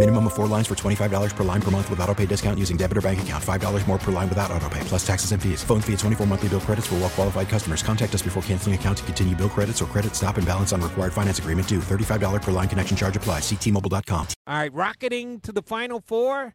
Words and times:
Minimum 0.00 0.28
of 0.28 0.32
four 0.32 0.46
lines 0.46 0.66
for 0.66 0.74
$25 0.74 1.36
per 1.36 1.44
line 1.44 1.60
per 1.60 1.70
month 1.70 1.90
with 1.90 2.00
auto 2.00 2.14
pay 2.14 2.24
discount 2.24 2.58
using 2.58 2.78
debit 2.78 2.96
or 2.96 3.02
bank 3.02 3.20
account. 3.20 3.44
$5 3.44 3.86
more 3.86 3.98
per 3.98 4.10
line 4.10 4.30
without 4.30 4.50
auto 4.50 4.66
pay, 4.70 4.80
plus 4.84 5.06
taxes 5.06 5.32
and 5.32 5.42
fees. 5.42 5.62
Phone 5.62 5.82
fee 5.82 5.92
at 5.92 5.98
24 5.98 6.26
monthly 6.26 6.48
bill 6.48 6.60
credits 6.60 6.86
for 6.86 6.94
well 6.94 7.10
qualified 7.10 7.50
customers. 7.50 7.82
Contact 7.82 8.14
us 8.14 8.22
before 8.22 8.42
canceling 8.44 8.74
account 8.74 8.96
to 8.96 9.04
continue 9.04 9.36
bill 9.36 9.50
credits 9.50 9.82
or 9.82 9.84
credit 9.84 10.16
stop 10.16 10.38
and 10.38 10.46
balance 10.46 10.72
on 10.72 10.80
required 10.80 11.12
finance 11.12 11.38
agreement 11.38 11.68
due. 11.68 11.80
$35 11.80 12.40
per 12.40 12.50
line 12.50 12.66
connection 12.66 12.96
charge 12.96 13.14
applies. 13.14 13.42
Ctmobile.com. 13.42 14.26
All 14.46 14.54
right, 14.54 14.72
rocketing 14.72 15.38
to 15.40 15.52
the 15.52 15.60
Final 15.60 16.00
Four 16.00 16.54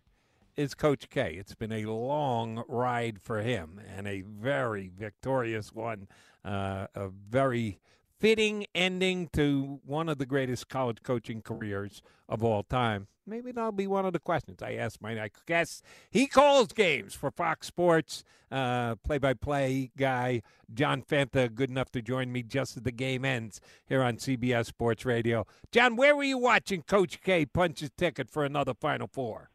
is 0.57 0.73
Coach 0.73 1.12
K. 1.12 1.35
It's 1.38 1.54
been 1.54 1.71
a 1.71 1.85
long 1.85 2.63
ride 2.68 3.21
for 3.21 3.43
him 3.43 3.80
and 3.96 4.07
a 4.07 4.21
very 4.21 4.90
victorious 4.98 5.71
one. 5.71 6.07
Uh, 6.43 6.87
a 6.96 7.09
very 7.09 7.77
fitting 8.20 8.65
ending 8.74 9.30
to 9.34 9.82
one 9.85 10.09
of 10.09 10.18
the 10.18 10.26
greatest 10.26 10.68
college 10.68 11.04
coaching 11.04 11.43
careers 11.43 12.02
of 12.27 12.43
all 12.43 12.63
time. 12.63 13.05
Maybe 13.27 13.51
that'll 13.51 13.71
be 13.71 13.87
one 13.87 14.05
of 14.05 14.13
the 14.13 14.20
questions 14.20 14.62
I 14.62 14.73
ask 14.73 15.01
my 15.01 15.29
guest. 15.48 15.84
He 16.12 16.27
calls 16.27 16.68
games 16.73 17.15
for 17.15 17.31
Fox 17.31 17.65
Sports, 17.65 18.23
play 18.51 19.18
by 19.20 19.34
play 19.34 19.90
guy, 19.98 20.43
John 20.71 21.01
Fanta, 21.01 21.53
good 21.53 21.71
enough 21.71 21.91
to 21.93 22.01
join 22.01 22.31
me 22.31 22.43
just 22.43 22.77
as 22.77 22.84
the 22.84 22.91
game 22.91 23.26
ends 23.26 23.59
here 23.87 24.03
on 24.03 24.18
CBS 24.18 24.68
Sports 24.68 25.05
Radio. 25.05 25.48
John, 25.71 25.96
where 25.96 26.15
were 26.15 26.23
you 26.23 26.37
watching 26.37 26.84
Coach 26.84 27.21
K 27.21 27.46
punch 27.46 27.79
his 27.79 27.91
ticket 27.98 28.29
for 28.29 28.46
another 28.46 28.76
Final 28.76 29.07
Four? 29.07 29.49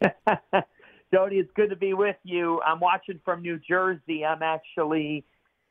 Jody, 1.12 1.36
it's 1.36 1.52
good 1.54 1.68
to 1.68 1.76
be 1.76 1.92
with 1.92 2.16
you. 2.22 2.62
I'm 2.62 2.80
watching 2.80 3.20
from 3.24 3.42
New 3.42 3.58
Jersey. 3.58 4.24
I'm 4.24 4.42
actually 4.42 5.24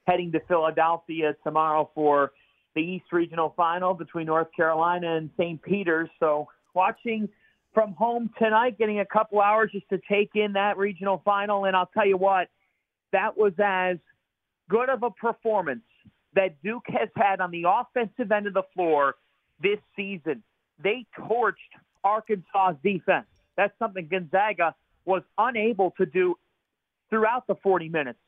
heading 0.05 0.31
to 0.33 0.39
Philadelphia 0.47 1.35
tomorrow 1.43 1.89
for 1.95 2.33
the 2.75 2.81
East 2.81 3.05
Regional 3.11 3.53
Final 3.57 3.95
between 3.95 4.27
North 4.27 4.49
Carolina 4.55 5.17
and 5.17 5.31
St. 5.37 5.61
Peter's. 5.61 6.09
So 6.19 6.47
watching 6.73 7.29
from 7.73 7.93
home 7.93 8.29
tonight, 8.37 8.77
getting 8.77 8.99
a 8.99 9.05
couple 9.05 9.39
hours 9.39 9.71
just 9.71 9.87
to 9.89 9.99
take 10.09 10.31
in 10.35 10.53
that 10.53 10.77
regional 10.77 11.21
final. 11.23 11.65
And 11.65 11.75
I'll 11.75 11.89
tell 11.93 12.05
you 12.05 12.17
what, 12.17 12.49
that 13.11 13.37
was 13.37 13.53
as 13.63 13.97
good 14.69 14.89
of 14.89 15.03
a 15.03 15.11
performance 15.11 15.83
that 16.33 16.61
Duke 16.63 16.85
has 16.87 17.09
had 17.15 17.41
on 17.41 17.51
the 17.51 17.65
offensive 17.67 18.31
end 18.31 18.47
of 18.47 18.53
the 18.53 18.63
floor 18.73 19.15
this 19.61 19.79
season. 19.95 20.43
They 20.81 21.05
torched 21.17 21.55
Arkansas's 22.03 22.77
defense. 22.83 23.27
That's 23.57 23.77
something 23.79 24.07
Gonzaga 24.07 24.75
was 25.05 25.23
unable 25.37 25.91
to 25.97 26.05
do 26.05 26.35
throughout 27.09 27.47
the 27.47 27.55
40 27.55 27.89
minutes 27.89 28.19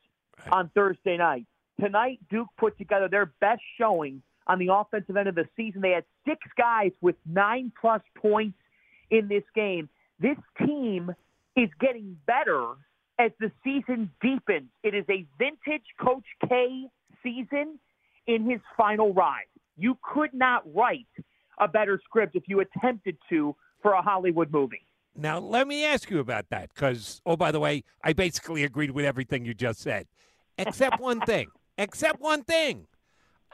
on 0.50 0.70
Thursday 0.74 1.16
night. 1.16 1.46
Tonight, 1.80 2.20
Duke 2.30 2.48
put 2.58 2.78
together 2.78 3.08
their 3.08 3.26
best 3.40 3.62
showing 3.78 4.22
on 4.46 4.58
the 4.58 4.68
offensive 4.72 5.16
end 5.16 5.28
of 5.28 5.34
the 5.34 5.46
season. 5.56 5.80
They 5.80 5.90
had 5.90 6.04
six 6.26 6.40
guys 6.56 6.92
with 7.00 7.16
nine 7.26 7.72
plus 7.80 8.02
points 8.16 8.58
in 9.10 9.28
this 9.28 9.44
game. 9.54 9.88
This 10.20 10.36
team 10.58 11.14
is 11.56 11.68
getting 11.80 12.16
better 12.26 12.74
as 13.18 13.30
the 13.40 13.50
season 13.62 14.10
deepens. 14.20 14.68
It 14.82 14.94
is 14.94 15.04
a 15.08 15.26
vintage 15.38 15.86
Coach 16.00 16.24
K 16.48 16.86
season 17.22 17.78
in 18.26 18.48
his 18.48 18.60
final 18.76 19.12
ride. 19.12 19.44
You 19.76 19.98
could 20.02 20.34
not 20.34 20.62
write 20.74 21.06
a 21.58 21.68
better 21.68 22.00
script 22.04 22.36
if 22.36 22.44
you 22.46 22.60
attempted 22.60 23.16
to 23.30 23.54
for 23.82 23.92
a 23.92 24.02
Hollywood 24.02 24.50
movie. 24.50 24.86
Now, 25.16 25.38
let 25.38 25.68
me 25.68 25.84
ask 25.84 26.10
you 26.10 26.18
about 26.18 26.48
that 26.50 26.70
because, 26.74 27.20
oh, 27.24 27.36
by 27.36 27.52
the 27.52 27.60
way, 27.60 27.84
I 28.02 28.12
basically 28.12 28.64
agreed 28.64 28.90
with 28.90 29.04
everything 29.04 29.44
you 29.44 29.54
just 29.54 29.80
said, 29.80 30.06
except 30.58 31.00
one 31.00 31.20
thing. 31.20 31.48
Except 31.76 32.20
one 32.20 32.44
thing. 32.44 32.86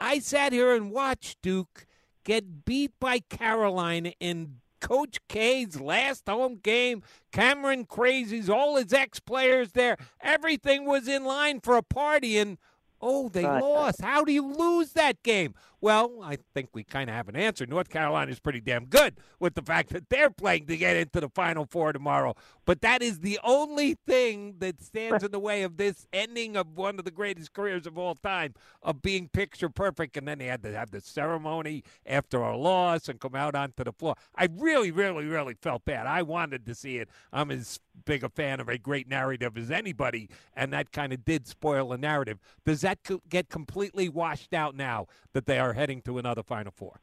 I 0.01 0.17
sat 0.17 0.51
here 0.51 0.73
and 0.73 0.91
watched 0.91 1.43
Duke 1.43 1.85
get 2.23 2.65
beat 2.65 2.91
by 2.99 3.19
Carolina 3.19 4.13
in 4.19 4.57
Coach 4.81 5.19
K's 5.29 5.79
last 5.79 6.27
home 6.27 6.55
game. 6.61 7.03
Cameron 7.31 7.85
Crazies, 7.85 8.49
all 8.49 8.77
his 8.77 8.91
ex 8.91 9.19
players 9.19 9.73
there. 9.73 9.97
Everything 10.19 10.85
was 10.85 11.07
in 11.07 11.23
line 11.23 11.59
for 11.61 11.77
a 11.77 11.83
party, 11.83 12.39
and 12.39 12.57
oh, 12.99 13.29
they 13.29 13.43
lost. 13.43 14.01
How 14.01 14.23
do 14.23 14.33
you 14.33 14.51
lose 14.51 14.93
that 14.93 15.21
game? 15.21 15.53
Well, 15.83 16.19
I 16.23 16.37
think 16.53 16.69
we 16.73 16.83
kind 16.83 17.09
of 17.09 17.15
have 17.15 17.27
an 17.27 17.35
answer. 17.35 17.65
North 17.65 17.89
Carolina 17.89 18.31
is 18.31 18.39
pretty 18.39 18.61
damn 18.61 18.85
good 18.85 19.15
with 19.39 19.55
the 19.55 19.63
fact 19.63 19.89
that 19.89 20.09
they're 20.09 20.29
playing 20.29 20.67
to 20.67 20.77
get 20.77 20.95
into 20.95 21.19
the 21.19 21.29
Final 21.29 21.65
Four 21.65 21.91
tomorrow. 21.91 22.35
But 22.65 22.81
that 22.81 23.01
is 23.01 23.21
the 23.21 23.39
only 23.43 23.95
thing 24.05 24.57
that 24.59 24.79
stands 24.83 25.23
in 25.23 25.31
the 25.31 25.39
way 25.39 25.63
of 25.63 25.77
this 25.77 26.05
ending 26.13 26.55
of 26.55 26.77
one 26.77 26.99
of 26.99 27.05
the 27.05 27.11
greatest 27.11 27.53
careers 27.53 27.87
of 27.87 27.97
all 27.97 28.13
time 28.13 28.53
of 28.83 29.01
being 29.01 29.27
picture 29.27 29.69
perfect. 29.69 30.15
And 30.17 30.27
then 30.27 30.37
they 30.37 30.45
had 30.45 30.61
to 30.61 30.71
have 30.71 30.91
the 30.91 31.01
ceremony 31.01 31.83
after 32.05 32.37
a 32.41 32.55
loss 32.55 33.09
and 33.09 33.19
come 33.19 33.33
out 33.33 33.55
onto 33.55 33.83
the 33.83 33.91
floor. 33.91 34.13
I 34.35 34.49
really, 34.55 34.91
really, 34.91 35.25
really 35.25 35.55
felt 35.55 35.83
bad. 35.83 36.05
I 36.05 36.21
wanted 36.21 36.63
to 36.67 36.75
see 36.75 36.97
it. 36.97 37.09
I'm 37.33 37.49
as 37.49 37.79
big 38.05 38.23
a 38.23 38.29
fan 38.29 38.59
of 38.59 38.69
a 38.69 38.77
great 38.77 39.07
narrative 39.07 39.57
as 39.57 39.71
anybody, 39.71 40.29
and 40.55 40.71
that 40.73 40.91
kind 40.91 41.11
of 41.11 41.25
did 41.25 41.47
spoil 41.47 41.89
the 41.89 41.97
narrative. 41.97 42.39
Does 42.65 42.81
that 42.81 43.03
co- 43.03 43.21
get 43.27 43.49
completely 43.49 44.09
washed 44.09 44.53
out 44.53 44.75
now 44.75 45.07
that 45.33 45.45
they 45.45 45.59
are 45.59 45.70
heading 45.73 46.01
to 46.03 46.17
another 46.17 46.43
Final 46.43 46.71
Four? 46.71 46.99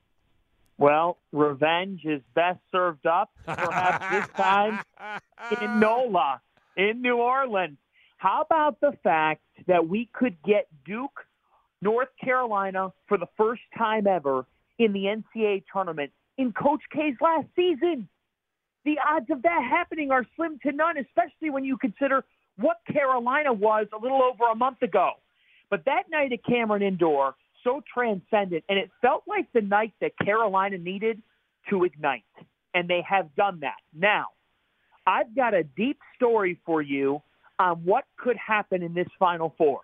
Well, 0.78 1.18
revenge 1.32 2.04
is 2.04 2.22
best 2.34 2.60
served 2.70 3.06
up, 3.06 3.30
perhaps 3.44 4.04
this 4.12 4.28
time 4.36 4.78
in 5.60 5.80
NOLA, 5.80 6.40
in 6.76 7.02
New 7.02 7.16
Orleans. 7.16 7.78
How 8.18 8.42
about 8.42 8.80
the 8.80 8.92
fact 9.02 9.42
that 9.66 9.88
we 9.88 10.08
could 10.12 10.36
get 10.44 10.68
Duke, 10.84 11.24
North 11.82 12.08
Carolina, 12.22 12.92
for 13.08 13.18
the 13.18 13.26
first 13.36 13.62
time 13.76 14.06
ever 14.06 14.46
in 14.78 14.92
the 14.92 15.04
NCAA 15.04 15.64
tournament 15.72 16.12
in 16.36 16.52
Coach 16.52 16.82
K's 16.92 17.14
last 17.20 17.46
season? 17.56 18.08
The 18.84 18.96
odds 19.04 19.30
of 19.30 19.42
that 19.42 19.66
happening 19.68 20.12
are 20.12 20.24
slim 20.36 20.60
to 20.64 20.72
none, 20.72 20.96
especially 20.96 21.50
when 21.50 21.64
you 21.64 21.76
consider 21.76 22.24
what 22.56 22.78
Carolina 22.92 23.52
was 23.52 23.86
a 23.92 24.00
little 24.00 24.22
over 24.22 24.50
a 24.50 24.54
month 24.54 24.82
ago. 24.82 25.12
But 25.70 25.84
that 25.86 26.04
night 26.10 26.32
at 26.32 26.44
Cameron 26.44 26.82
Indoor, 26.82 27.34
so 27.68 27.82
transcendent, 27.92 28.64
and 28.68 28.78
it 28.78 28.90
felt 29.02 29.24
like 29.26 29.46
the 29.52 29.60
night 29.60 29.92
that 30.00 30.12
Carolina 30.18 30.78
needed 30.78 31.20
to 31.68 31.84
ignite, 31.84 32.24
and 32.74 32.88
they 32.88 33.02
have 33.08 33.34
done 33.36 33.60
that. 33.60 33.76
Now, 33.94 34.26
I've 35.06 35.34
got 35.34 35.54
a 35.54 35.64
deep 35.64 35.98
story 36.16 36.58
for 36.64 36.80
you 36.80 37.22
on 37.58 37.76
what 37.84 38.04
could 38.16 38.36
happen 38.36 38.82
in 38.82 38.94
this 38.94 39.08
Final 39.18 39.54
Four. 39.58 39.80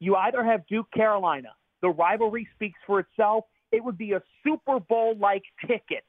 You 0.00 0.16
either 0.16 0.42
have 0.42 0.66
Duke 0.66 0.90
Carolina, 0.92 1.50
the 1.82 1.88
rivalry 1.88 2.48
speaks 2.56 2.78
for 2.86 3.00
itself. 3.00 3.44
It 3.70 3.84
would 3.84 3.98
be 3.98 4.12
a 4.12 4.22
Super 4.42 4.80
Bowl 4.80 5.16
like 5.18 5.42
ticket 5.66 6.04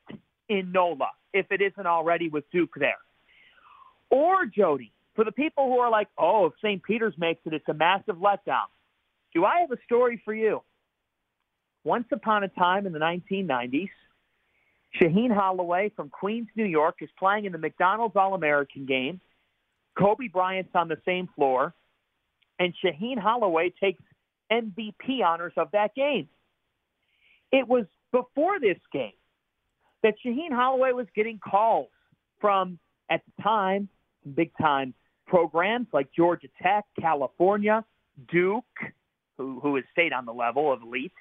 in 0.49 0.71
NOLA 0.71 1.09
if 1.33 1.45
it 1.51 1.61
isn't 1.61 1.85
already 1.85 2.29
with 2.29 2.49
Duke 2.51 2.73
there. 2.77 2.97
Or, 4.09 4.45
Jody, 4.45 4.91
for 5.15 5.23
the 5.23 5.31
people 5.31 5.67
who 5.67 5.77
are 5.77 5.89
like, 5.89 6.07
oh, 6.17 6.47
if 6.47 6.53
St. 6.61 6.81
Peter's 6.83 7.13
makes 7.17 7.41
it, 7.45 7.53
it's 7.53 7.67
a 7.69 7.73
massive 7.73 8.15
letdown. 8.15 8.67
Do 9.33 9.45
I 9.45 9.61
have 9.61 9.71
a 9.71 9.77
story 9.85 10.21
for 10.23 10.33
you? 10.33 10.61
Once 11.83 12.05
upon 12.11 12.43
a 12.43 12.47
time 12.47 12.85
in 12.85 12.93
the 12.93 12.99
1990s, 12.99 13.89
Shaheen 14.99 15.33
Holloway 15.33 15.91
from 15.95 16.09
Queens, 16.09 16.47
New 16.55 16.65
York 16.65 16.97
is 17.01 17.09
playing 17.17 17.45
in 17.45 17.51
the 17.51 17.57
McDonald's 17.57 18.15
All-American 18.15 18.85
game. 18.85 19.21
Kobe 19.97 20.27
Bryant's 20.27 20.71
on 20.75 20.87
the 20.87 20.97
same 21.05 21.29
floor, 21.35 21.73
and 22.59 22.73
Shaheen 22.83 23.17
Holloway 23.17 23.73
takes 23.81 24.03
MVP 24.51 25.23
honors 25.25 25.53
of 25.57 25.69
that 25.71 25.95
game. 25.95 26.27
It 27.51 27.67
was 27.67 27.85
before 28.11 28.59
this 28.59 28.77
game 28.91 29.13
that 30.03 30.15
Shaheen 30.25 30.51
Holloway 30.51 30.91
was 30.91 31.07
getting 31.15 31.39
calls 31.39 31.89
from, 32.39 32.79
at 33.09 33.21
the 33.25 33.43
time, 33.43 33.87
big 34.35 34.51
time 34.59 34.93
programs 35.27 35.87
like 35.93 36.11
Georgia 36.13 36.49
Tech, 36.61 36.83
California, 36.99 37.85
Duke, 38.29 38.65
who, 39.41 39.59
who 39.59 39.75
has 39.75 39.85
stayed 39.91 40.13
on 40.13 40.25
the 40.25 40.33
level 40.33 40.71
of 40.71 40.81
elite, 40.81 41.13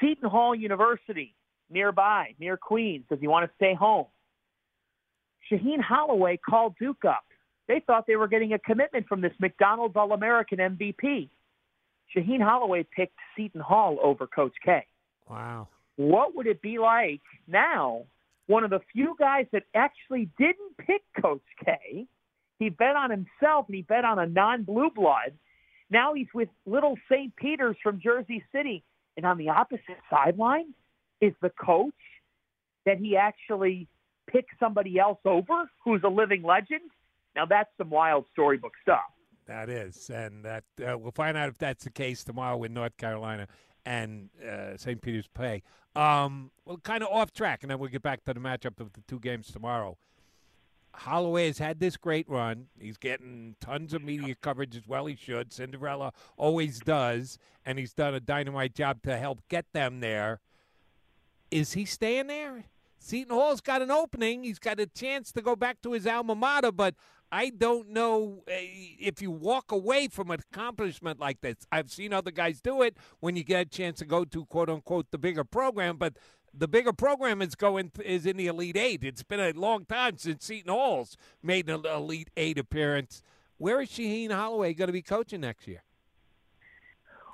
Seton 0.00 0.28
Hall 0.28 0.54
University 0.54 1.34
nearby, 1.70 2.34
near 2.38 2.56
Queens. 2.56 3.04
Does 3.08 3.20
he 3.20 3.28
want 3.28 3.48
to 3.48 3.54
stay 3.56 3.74
home? 3.74 4.06
Shaheen 5.50 5.80
Holloway 5.80 6.38
called 6.38 6.74
Duke 6.78 7.04
up. 7.06 7.24
They 7.68 7.80
thought 7.86 8.06
they 8.06 8.16
were 8.16 8.28
getting 8.28 8.54
a 8.54 8.58
commitment 8.58 9.06
from 9.06 9.20
this 9.20 9.32
McDonald's 9.38 9.96
All 9.96 10.12
American 10.12 10.58
MVP. 10.58 11.28
Shaheen 12.16 12.42
Holloway 12.42 12.86
picked 12.94 13.16
Seton 13.36 13.60
Hall 13.60 13.98
over 14.02 14.26
Coach 14.26 14.54
K. 14.64 14.86
Wow. 15.28 15.68
What 15.96 16.34
would 16.34 16.46
it 16.46 16.62
be 16.62 16.78
like 16.78 17.20
now? 17.46 18.04
One 18.46 18.64
of 18.64 18.70
the 18.70 18.80
few 18.92 19.14
guys 19.18 19.46
that 19.52 19.64
actually 19.74 20.30
didn't 20.38 20.78
pick 20.78 21.02
Coach 21.20 21.42
K. 21.62 22.06
He 22.58 22.70
bet 22.70 22.96
on 22.96 23.10
himself 23.10 23.66
and 23.66 23.76
he 23.76 23.82
bet 23.82 24.04
on 24.04 24.18
a 24.18 24.26
non 24.26 24.62
blue 24.62 24.90
blood. 24.90 25.32
Now 25.90 26.14
he's 26.14 26.26
with 26.34 26.48
little 26.66 26.96
St. 27.10 27.34
Peter's 27.36 27.76
from 27.82 28.00
Jersey 28.00 28.44
City. 28.52 28.84
And 29.16 29.26
on 29.26 29.38
the 29.38 29.48
opposite 29.48 29.98
sideline 30.10 30.74
is 31.20 31.32
the 31.42 31.50
coach 31.50 31.92
that 32.86 32.98
he 32.98 33.16
actually 33.16 33.88
picked 34.28 34.52
somebody 34.60 34.98
else 34.98 35.18
over 35.24 35.68
who's 35.84 36.02
a 36.04 36.08
living 36.08 36.42
legend. 36.42 36.90
Now 37.34 37.46
that's 37.46 37.70
some 37.78 37.90
wild 37.90 38.26
storybook 38.32 38.72
stuff. 38.82 39.00
That 39.46 39.70
is, 39.70 40.10
and 40.10 40.44
that 40.44 40.64
uh, 40.86 40.98
we'll 40.98 41.10
find 41.10 41.36
out 41.36 41.48
if 41.48 41.56
that's 41.56 41.84
the 41.84 41.90
case 41.90 42.22
tomorrow 42.22 42.62
in 42.64 42.74
North 42.74 42.96
Carolina 42.98 43.48
and 43.86 44.28
uh, 44.46 44.76
St. 44.76 45.00
Peter's 45.00 45.26
play. 45.26 45.62
Um, 45.96 46.50
well, 46.66 46.76
kind 46.76 47.02
of 47.02 47.08
off 47.10 47.32
track, 47.32 47.62
and 47.62 47.70
then 47.70 47.78
we'll 47.78 47.88
get 47.88 48.02
back 48.02 48.24
to 48.24 48.34
the 48.34 48.40
matchup 48.40 48.78
of 48.78 48.92
the 48.92 49.00
two 49.08 49.18
games 49.18 49.50
tomorrow. 49.50 49.96
Holloway 50.98 51.46
has 51.46 51.58
had 51.58 51.80
this 51.80 51.96
great 51.96 52.28
run. 52.28 52.66
He's 52.78 52.96
getting 52.96 53.56
tons 53.60 53.94
of 53.94 54.02
media 54.02 54.34
coverage 54.34 54.76
as 54.76 54.86
well. 54.86 55.06
He 55.06 55.16
should. 55.16 55.52
Cinderella 55.52 56.12
always 56.36 56.80
does, 56.80 57.38
and 57.64 57.78
he's 57.78 57.92
done 57.92 58.14
a 58.14 58.20
dynamite 58.20 58.74
job 58.74 59.02
to 59.02 59.16
help 59.16 59.40
get 59.48 59.66
them 59.72 60.00
there. 60.00 60.40
Is 61.50 61.72
he 61.72 61.84
staying 61.84 62.26
there? 62.26 62.64
Seton 62.98 63.34
Hall's 63.34 63.60
got 63.60 63.80
an 63.80 63.90
opening. 63.90 64.42
He's 64.42 64.58
got 64.58 64.80
a 64.80 64.86
chance 64.86 65.32
to 65.32 65.40
go 65.40 65.54
back 65.54 65.80
to 65.82 65.92
his 65.92 66.06
alma 66.06 66.34
mater, 66.34 66.72
but 66.72 66.94
I 67.30 67.50
don't 67.50 67.90
know 67.90 68.42
uh, 68.48 68.52
if 68.54 69.20
you 69.20 69.30
walk 69.30 69.70
away 69.70 70.08
from 70.08 70.30
an 70.30 70.40
accomplishment 70.50 71.20
like 71.20 71.40
this. 71.40 71.56
I've 71.70 71.90
seen 71.90 72.12
other 72.12 72.30
guys 72.30 72.60
do 72.60 72.82
it 72.82 72.96
when 73.20 73.36
you 73.36 73.44
get 73.44 73.66
a 73.66 73.70
chance 73.70 73.98
to 73.98 74.04
go 74.04 74.24
to 74.24 74.46
quote 74.46 74.70
unquote 74.70 75.10
the 75.10 75.18
bigger 75.18 75.44
program, 75.44 75.96
but 75.96 76.14
the 76.58 76.68
bigger 76.68 76.92
program 76.92 77.40
is 77.40 77.54
going 77.54 77.92
is 78.04 78.26
in 78.26 78.36
the 78.36 78.46
Elite 78.46 78.76
Eight. 78.76 79.04
It's 79.04 79.22
been 79.22 79.40
a 79.40 79.52
long 79.52 79.84
time 79.84 80.18
since 80.18 80.44
Seton 80.44 80.72
Hall's 80.72 81.16
made 81.42 81.68
an 81.68 81.84
Elite 81.86 82.30
Eight 82.36 82.58
appearance. 82.58 83.22
Where 83.58 83.80
is 83.80 83.88
Shaheen 83.90 84.30
Holloway 84.30 84.74
going 84.74 84.88
to 84.88 84.92
be 84.92 85.02
coaching 85.02 85.40
next 85.40 85.66
year? 85.66 85.82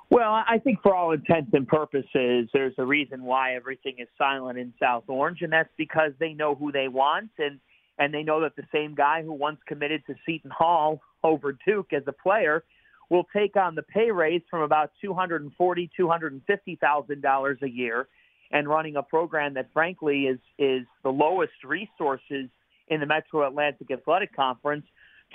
Well, 0.09 0.31
I 0.31 0.59
think 0.63 0.81
for 0.83 0.95
all 0.95 1.11
intents 1.11 1.49
and 1.53 1.67
purposes, 1.67 2.49
there's 2.53 2.75
a 2.77 2.85
reason 2.85 3.23
why 3.23 3.55
everything 3.55 3.95
is 3.97 4.07
silent 4.17 4.59
in 4.59 4.71
South 4.79 5.05
Orange, 5.07 5.41
and 5.41 5.51
that's 5.51 5.69
because 5.77 6.11
they 6.19 6.33
know 6.33 6.53
who 6.53 6.71
they 6.71 6.87
want 6.87 7.31
and 7.39 7.59
and 7.97 8.13
they 8.13 8.23
know 8.23 8.41
that 8.41 8.55
the 8.57 8.65
same 8.73 8.93
guy 8.93 9.23
who 9.23 9.31
once 9.31 9.57
committed 9.65 10.03
to 10.05 10.15
Seton 10.25 10.51
Hall 10.51 10.99
over 11.23 11.57
Duke 11.65 11.93
as 11.93 12.03
a 12.07 12.11
player 12.11 12.63
will 13.09 13.25
take 13.33 13.55
on 13.55 13.73
the 13.75 13.83
pay 13.83 14.11
raise 14.11 14.41
from 14.49 14.61
about 14.61 14.91
two 15.01 15.13
hundred 15.13 15.41
and 15.41 15.53
forty, 15.53 15.89
two 15.95 16.07
hundred 16.07 16.33
and 16.33 16.41
fifty 16.45 16.75
thousand 16.75 17.21
dollars 17.21 17.57
a 17.63 17.69
year, 17.69 18.07
and 18.51 18.67
running 18.67 18.95
a 18.95 19.03
program 19.03 19.53
that 19.55 19.69
frankly 19.73 20.23
is 20.23 20.39
is 20.57 20.85
the 21.03 21.09
lowest 21.09 21.63
resources 21.63 22.49
in 22.87 22.99
the 22.99 23.05
Metro 23.05 23.47
Atlantic 23.47 23.89
Athletic 23.91 24.35
Conference, 24.35 24.85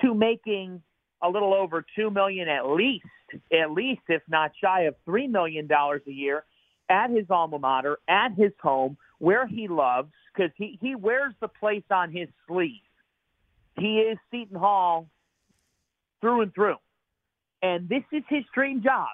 to 0.00 0.14
making 0.14 0.82
a 1.22 1.28
little 1.28 1.52
over 1.52 1.84
two 1.96 2.10
million 2.10 2.48
at 2.48 2.66
least, 2.66 3.04
at 3.52 3.70
least 3.72 4.02
if 4.08 4.22
not 4.28 4.52
shy 4.62 4.82
of 4.82 4.94
three 5.04 5.26
million 5.26 5.66
dollars 5.66 6.02
a 6.06 6.12
year 6.12 6.44
at 6.88 7.10
his 7.10 7.26
alma 7.30 7.58
mater, 7.58 7.98
at 8.08 8.32
his 8.36 8.52
home, 8.60 8.96
where 9.18 9.46
he 9.46 9.68
loves, 9.68 10.10
because 10.34 10.50
he, 10.56 10.78
he 10.80 10.94
wears 10.94 11.32
the 11.40 11.48
place 11.48 11.84
on 11.90 12.10
his 12.10 12.28
sleeve. 12.48 12.82
He 13.78 13.98
is 13.98 14.18
Seton 14.30 14.58
Hall 14.58 15.08
through 16.20 16.42
and 16.42 16.54
through. 16.54 16.76
And 17.62 17.88
this 17.88 18.02
is 18.12 18.22
his 18.28 18.44
dream 18.52 18.82
job. 18.82 19.08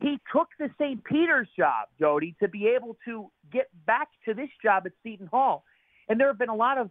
He 0.00 0.18
took 0.32 0.48
the 0.58 0.70
St. 0.78 1.02
Peter's 1.04 1.48
job, 1.56 1.88
Jody, 1.98 2.34
to 2.40 2.48
be 2.48 2.68
able 2.68 2.96
to 3.06 3.30
get 3.52 3.68
back 3.86 4.08
to 4.26 4.34
this 4.34 4.50
job 4.62 4.84
at 4.86 4.92
Seton 5.02 5.28
Hall. 5.28 5.64
And 6.08 6.20
there 6.20 6.26
have 6.26 6.38
been 6.38 6.48
a 6.48 6.54
lot 6.54 6.78
of 6.78 6.90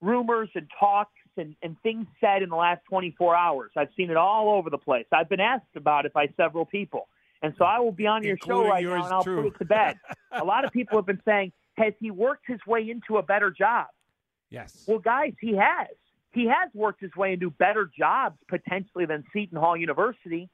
rumors 0.00 0.48
and 0.54 0.68
talks 0.78 1.12
and, 1.36 1.56
and 1.62 1.76
things 1.82 2.06
said 2.20 2.42
in 2.42 2.50
the 2.50 2.56
last 2.56 2.82
24 2.88 3.34
hours. 3.34 3.72
I've 3.76 3.88
seen 3.96 4.10
it 4.10 4.16
all 4.16 4.50
over 4.56 4.70
the 4.70 4.78
place. 4.78 5.06
I've 5.12 5.28
been 5.28 5.40
asked 5.40 5.76
about 5.76 6.06
it 6.06 6.12
by 6.12 6.28
several 6.36 6.64
people. 6.64 7.08
And 7.42 7.54
so 7.58 7.64
I 7.64 7.80
will 7.80 7.92
be 7.92 8.06
on 8.06 8.22
your 8.22 8.34
Including 8.34 8.64
show 8.64 8.70
right 8.70 8.84
now 8.84 9.04
and 9.04 9.12
I'll 9.12 9.24
true. 9.24 9.42
put 9.42 9.54
it 9.54 9.58
to 9.58 9.64
bed. 9.64 9.98
a 10.32 10.44
lot 10.44 10.64
of 10.64 10.72
people 10.72 10.96
have 10.96 11.06
been 11.06 11.20
saying, 11.24 11.52
has 11.76 11.92
he 12.00 12.10
worked 12.10 12.44
his 12.46 12.60
way 12.66 12.88
into 12.88 13.18
a 13.18 13.22
better 13.22 13.50
job? 13.50 13.86
Yes. 14.50 14.84
Well, 14.86 14.98
guys, 14.98 15.34
he 15.40 15.56
has. 15.56 15.88
He 16.32 16.46
has 16.46 16.70
worked 16.74 17.00
his 17.00 17.14
way 17.16 17.32
into 17.32 17.50
better 17.50 17.90
jobs 17.96 18.38
potentially 18.48 19.06
than 19.06 19.24
Seton 19.32 19.58
Hall 19.58 19.76
University, 19.76 20.48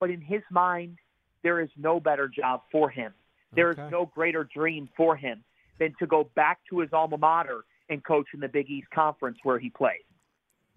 but 0.00 0.10
in 0.10 0.20
his 0.20 0.42
mind, 0.50 0.98
there 1.42 1.60
is 1.60 1.70
no 1.76 2.00
better 2.00 2.28
job 2.28 2.62
for 2.70 2.88
him. 2.90 3.12
There 3.54 3.70
is 3.70 3.78
Okay. 3.78 3.90
no 3.90 4.06
greater 4.06 4.44
dream 4.44 4.88
for 4.96 5.16
him 5.16 5.44
than 5.78 5.94
to 5.98 6.06
go 6.06 6.24
back 6.34 6.60
to 6.70 6.78
his 6.80 6.92
alma 6.92 7.18
mater 7.18 7.64
and 7.88 8.02
coach 8.04 8.28
in 8.34 8.40
the 8.40 8.48
Big 8.48 8.70
East 8.70 8.88
Conference 8.90 9.38
where 9.42 9.58
he 9.58 9.68
played. 9.70 10.00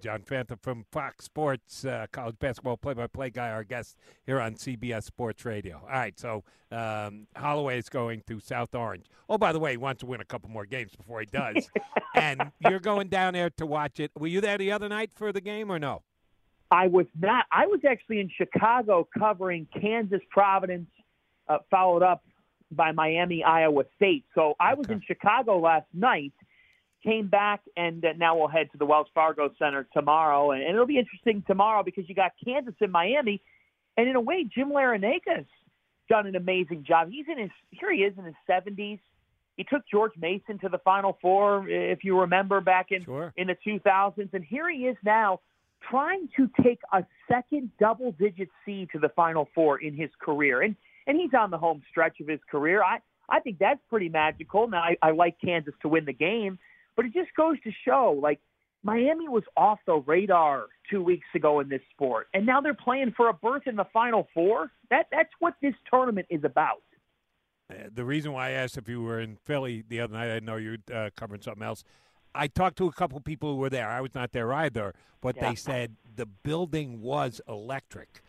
John 0.02 0.24
Fanta 0.24 0.60
from 0.62 0.86
Fox 0.92 1.24
Sports, 1.24 1.86
uh, 1.86 2.06
college 2.12 2.38
basketball 2.38 2.76
play-by-play 2.76 3.30
guy, 3.30 3.50
our 3.50 3.64
guest 3.64 3.98
here 4.26 4.42
on 4.42 4.56
CBS 4.56 5.04
Sports 5.06 5.46
Radio. 5.46 5.78
All 5.84 5.88
right, 5.90 6.20
so 6.20 6.44
um, 6.70 7.28
Holloway 7.38 7.80
is 7.80 7.88
going 7.88 8.22
to 8.28 8.42
South 8.42 8.76
Orange. 8.76 9.06
Oh, 9.30 9.38
by 9.38 9.54
the 9.54 9.60
way, 9.60 9.72
he 9.72 9.78
wants 9.78 10.02
to 10.02 10.06
win 10.06 10.20
a 10.20 10.26
couple 10.26 10.50
more 10.50 10.66
games 10.66 10.92
before 10.96 11.22
he 11.22 11.26
does. 11.28 11.70
and 12.16 12.52
you're 12.60 12.82
going 12.82 13.08
down 13.08 13.34
there 13.36 13.50
to 13.52 13.66
watch 13.66 14.02
it. 14.02 14.12
Were 14.20 14.28
you 14.28 14.42
there 14.42 14.58
the 14.58 14.72
other 14.74 14.90
night 14.90 15.12
for 15.14 15.32
the 15.32 15.42
game 15.42 15.72
or 15.72 15.80
no? 15.80 16.04
I 16.72 16.88
was 16.88 17.06
not. 17.20 17.46
I 17.52 17.68
was 17.68 17.82
actually 17.90 18.20
in 18.20 18.30
Chicago 18.36 19.08
covering 19.18 19.68
Kansas 19.80 20.22
Providence, 20.30 20.90
uh, 21.48 21.60
followed 21.70 22.04
up 22.04 22.24
by 22.72 22.92
Miami 22.92 23.44
Iowa 23.44 23.84
State. 23.96 24.26
So 24.34 24.56
I 24.60 24.74
was 24.74 24.86
Okay. 24.88 24.96
in 24.96 25.02
Chicago 25.02 25.60
last 25.60 25.88
night, 25.94 26.34
came 27.04 27.28
back, 27.28 27.62
and 27.78 28.04
uh, 28.04 28.14
now 28.18 28.36
we'll 28.36 28.48
head 28.48 28.72
to 28.72 28.78
the 28.80 28.86
Wells 28.86 29.08
Fargo 29.14 29.54
Center 29.60 29.88
tomorrow. 29.94 30.52
And, 30.52 30.62
and 30.64 30.72
it'll 30.74 30.88
be 30.88 30.98
interesting 30.98 31.44
tomorrow 31.46 31.84
because 31.84 32.10
you 32.10 32.16
got 32.16 32.32
Kansas 32.44 32.74
and 32.82 32.92
Miami, 32.92 33.42
and 33.96 34.10
in 34.10 34.16
a 34.16 34.22
way, 34.22 34.44
Jim 34.44 34.70
Larrañaga's 34.72 35.46
done 36.10 36.26
an 36.28 36.36
amazing 36.36 36.84
job. 36.84 37.10
He's 37.12 37.26
in 37.28 37.38
his 37.38 37.52
here. 37.70 37.94
He 37.94 38.00
is 38.04 38.18
in 38.18 38.26
his 38.26 38.36
seventies. 38.48 39.00
He 39.56 39.64
took 39.64 39.84
George 39.88 40.12
Mason 40.18 40.58
to 40.60 40.70
the 40.70 40.80
Final 40.80 41.18
Four, 41.22 41.70
if 41.70 42.04
you 42.04 42.20
remember, 42.20 42.60
back 42.60 42.92
in 42.92 43.04
Sure. 43.06 43.32
in 43.38 43.48
the 43.48 43.56
2000s, 43.66 44.34
and 44.34 44.44
here 44.44 44.68
he 44.70 44.88
is 44.88 44.98
now 45.04 45.40
trying 45.90 46.30
to 46.36 46.50
take 46.64 46.80
a 46.94 47.06
second 47.28 47.72
double-digit 47.80 48.50
seed 48.66 48.90
to 48.92 49.00
the 49.00 49.10
Final 49.10 49.50
Four 49.54 49.80
in 49.80 49.96
his 49.96 50.10
career, 50.20 50.62
and 50.62 50.76
and 51.08 51.18
he's 51.18 51.34
on 51.38 51.52
the 51.52 51.58
home 51.58 51.84
stretch 51.90 52.20
of 52.20 52.28
his 52.28 52.40
career. 52.50 52.84
I 52.84 53.00
I 53.30 53.40
think 53.40 53.58
that's 53.60 53.80
pretty 53.90 54.10
magical. 54.10 54.68
Now 54.68 54.82
I, 54.82 54.98
I 55.02 55.12
like 55.12 55.38
Kansas 55.44 55.74
to 55.82 55.88
win 55.88 56.06
the 56.06 56.14
game, 56.14 56.60
but 56.96 57.06
it 57.06 57.14
just 57.14 57.34
goes 57.36 57.58
to 57.64 57.72
show 57.86 58.20
like 58.22 58.40
Miami 58.84 59.28
was 59.28 59.44
off 59.58 59.80
the 59.86 59.96
radar 59.96 60.68
two 60.90 61.02
weeks 61.02 61.28
ago 61.34 61.60
in 61.60 61.70
this 61.70 61.82
sport, 61.92 62.28
and 62.34 62.46
now 62.46 62.62
they're 62.62 62.74
playing 62.74 63.14
for 63.16 63.30
a 63.30 63.34
berth 63.34 63.64
in 63.66 63.76
the 63.76 63.88
Final 63.94 64.28
Four. 64.34 64.72
That 64.90 65.08
that's 65.12 65.32
what 65.40 65.56
this 65.62 65.74
tournament 65.90 66.28
is 66.30 66.44
about. 66.44 66.84
Uh, 67.70 67.90
the 67.92 68.06
reason 68.06 68.32
why 68.32 68.50
I 68.50 68.52
asked 68.52 68.78
if 68.78 68.88
you 68.88 69.02
were 69.02 69.20
in 69.20 69.38
Philly 69.38 69.84
the 69.88 70.00
other 70.00 70.14
night, 70.14 70.36
I 70.36 70.40
know 70.40 70.58
you 70.58 70.78
were 70.88 70.96
uh, 70.96 71.10
covering 71.16 71.42
something 71.42 71.64
else. 71.64 71.84
I 72.36 72.48
talked 72.48 72.78
to 72.80 72.88
a 72.88 72.92
couple 72.92 73.20
people 73.22 73.54
who 73.54 73.58
were 73.58 73.70
there. 73.70 73.88
I 73.90 74.02
was 74.02 74.14
not 74.14 74.32
there 74.34 74.52
either, 74.54 74.94
but 75.22 75.36
Yeah. 75.38 75.50
they 75.50 75.56
said 75.56 75.96
the 76.16 76.26
building 76.26 77.02
was 77.02 77.42
electric. 77.48 78.22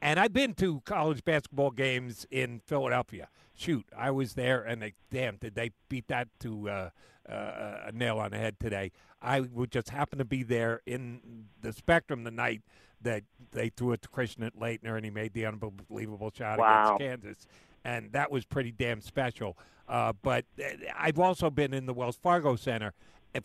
And 0.00 0.18
I've 0.18 0.32
been 0.32 0.54
to 0.54 0.80
college 0.80 1.24
basketball 1.24 1.70
games 1.70 2.26
in 2.30 2.60
Philadelphia. 2.66 3.28
Shoot, 3.54 3.86
I 3.96 4.10
was 4.10 4.34
there, 4.34 4.60
and 4.62 4.82
they, 4.82 4.94
damn, 5.10 5.36
did 5.36 5.54
they 5.54 5.70
beat 5.88 6.08
that 6.08 6.28
to 6.40 6.68
uh, 6.68 6.90
uh, 7.28 7.82
a 7.86 7.92
nail 7.92 8.18
on 8.18 8.32
the 8.32 8.38
head 8.38 8.58
today? 8.58 8.90
I 9.20 9.40
would 9.40 9.70
just 9.70 9.90
happen 9.90 10.18
to 10.18 10.24
be 10.24 10.42
there 10.42 10.82
in 10.86 11.46
the 11.60 11.72
Spectrum 11.72 12.24
the 12.24 12.32
night 12.32 12.62
that 13.00 13.22
they 13.52 13.68
threw 13.68 13.92
it 13.92 14.02
to 14.02 14.08
Christian 14.08 14.42
at 14.42 14.56
Laettner, 14.56 14.96
and 14.96 15.04
he 15.04 15.10
made 15.10 15.34
the 15.34 15.46
unbelievable 15.46 16.32
shot 16.36 16.58
Wow. 16.58 16.96
against 16.96 17.22
Kansas 17.22 17.46
and 17.84 18.12
that 18.12 18.30
was 18.30 18.44
pretty 18.44 18.70
damn 18.70 19.00
special. 19.00 19.58
Uh, 19.88 20.12
but 20.22 20.44
uh, 20.60 20.68
I've 20.96 21.18
also 21.18 21.50
been 21.50 21.74
in 21.74 21.86
the 21.86 21.92
Wells 21.92 22.16
Fargo 22.16 22.54
Center 22.54 22.92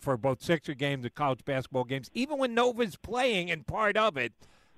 for 0.00 0.16
both 0.16 0.42
Sixer 0.42 0.74
games 0.74 1.04
and 1.04 1.14
college 1.14 1.44
basketball 1.44 1.84
games. 1.84 2.10
Even 2.14 2.38
when 2.38 2.54
Nova's 2.54 2.96
playing 2.96 3.50
and 3.50 3.66
part 3.66 3.96
of 3.96 4.16
it, 4.16 4.32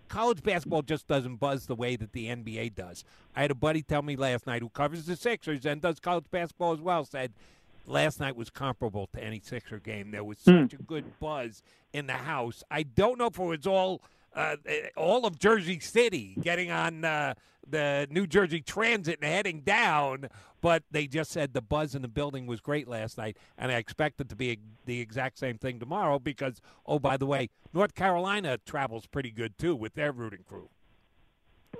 college 0.09 0.43
basketball 0.43 0.83
just 0.83 1.07
doesn't 1.07 1.37
buzz 1.37 1.67
the 1.67 1.75
way 1.75 1.97
that 1.97 2.13
the 2.13 2.27
NBA 2.27 2.75
does. 2.75 3.05
I 3.37 3.43
had 3.43 3.51
a 3.51 3.55
buddy 3.55 3.83
tell 3.83 4.03
me 4.03 4.17
last 4.17 4.47
night 4.47 4.63
who 4.63 4.69
covers 4.69 5.07
the 5.07 5.17
Sixers 5.17 5.65
and 5.67 5.81
does 5.81 6.01
college 6.01 6.25
basketball 6.31 6.73
as 6.73 6.81
well 6.81 7.05
said. 7.05 7.33
last 7.87 8.21
night 8.21 8.37
was 8.37 8.51
comparable 8.51 9.09
to 9.13 9.25
any 9.25 9.41
Sixer 9.41 9.79
game. 9.81 10.11
There 10.13 10.23
was 10.23 10.39
Hmm. 10.45 10.63
such 10.63 10.75
a 10.75 10.83
good 10.83 11.19
buzz 11.19 11.63
in 11.93 12.07
the 12.07 12.13
house. 12.13 12.63
I 12.71 12.85
don't 12.85 13.19
know 13.19 13.27
if 13.27 13.39
it 13.39 13.43
was 13.43 13.67
all 13.67 14.01
uh, 14.35 14.57
all 14.97 15.27
of 15.27 15.39
Jersey 15.39 15.81
City 15.81 16.37
getting 16.41 16.71
on 16.71 17.05
uh, 17.05 17.35
the 17.69 18.07
New 18.11 18.27
Jersey 18.27 18.61
Transit 18.61 19.19
and 19.23 19.31
heading 19.31 19.61
down, 19.61 20.29
but 20.61 20.83
they 20.91 21.07
just 21.07 21.31
said 21.31 21.53
the 21.53 21.63
buzz 21.63 21.95
in 21.95 22.03
the 22.03 22.09
building 22.09 22.47
was 22.47 22.61
great 22.61 22.89
last 22.89 23.19
night, 23.19 23.37
and 23.57 23.73
I 23.73 23.77
expect 23.77 24.21
it 24.21 24.29
to 24.29 24.37
be 24.37 24.59
the 24.87 25.01
exact 25.01 25.39
same 25.39 25.59
thing 25.59 25.79
tomorrow 25.79 26.19
because, 26.19 26.61
oh, 26.87 26.99
by 26.99 27.17
the 27.17 27.27
way, 27.27 27.51
North 27.73 27.95
Carolina 27.95 28.59
travels 28.65 29.07
pretty 29.07 29.31
good 29.31 29.57
too 29.59 29.75
with 29.75 29.95
their 29.95 30.13
rooting 30.13 30.45
crew. 30.47 30.69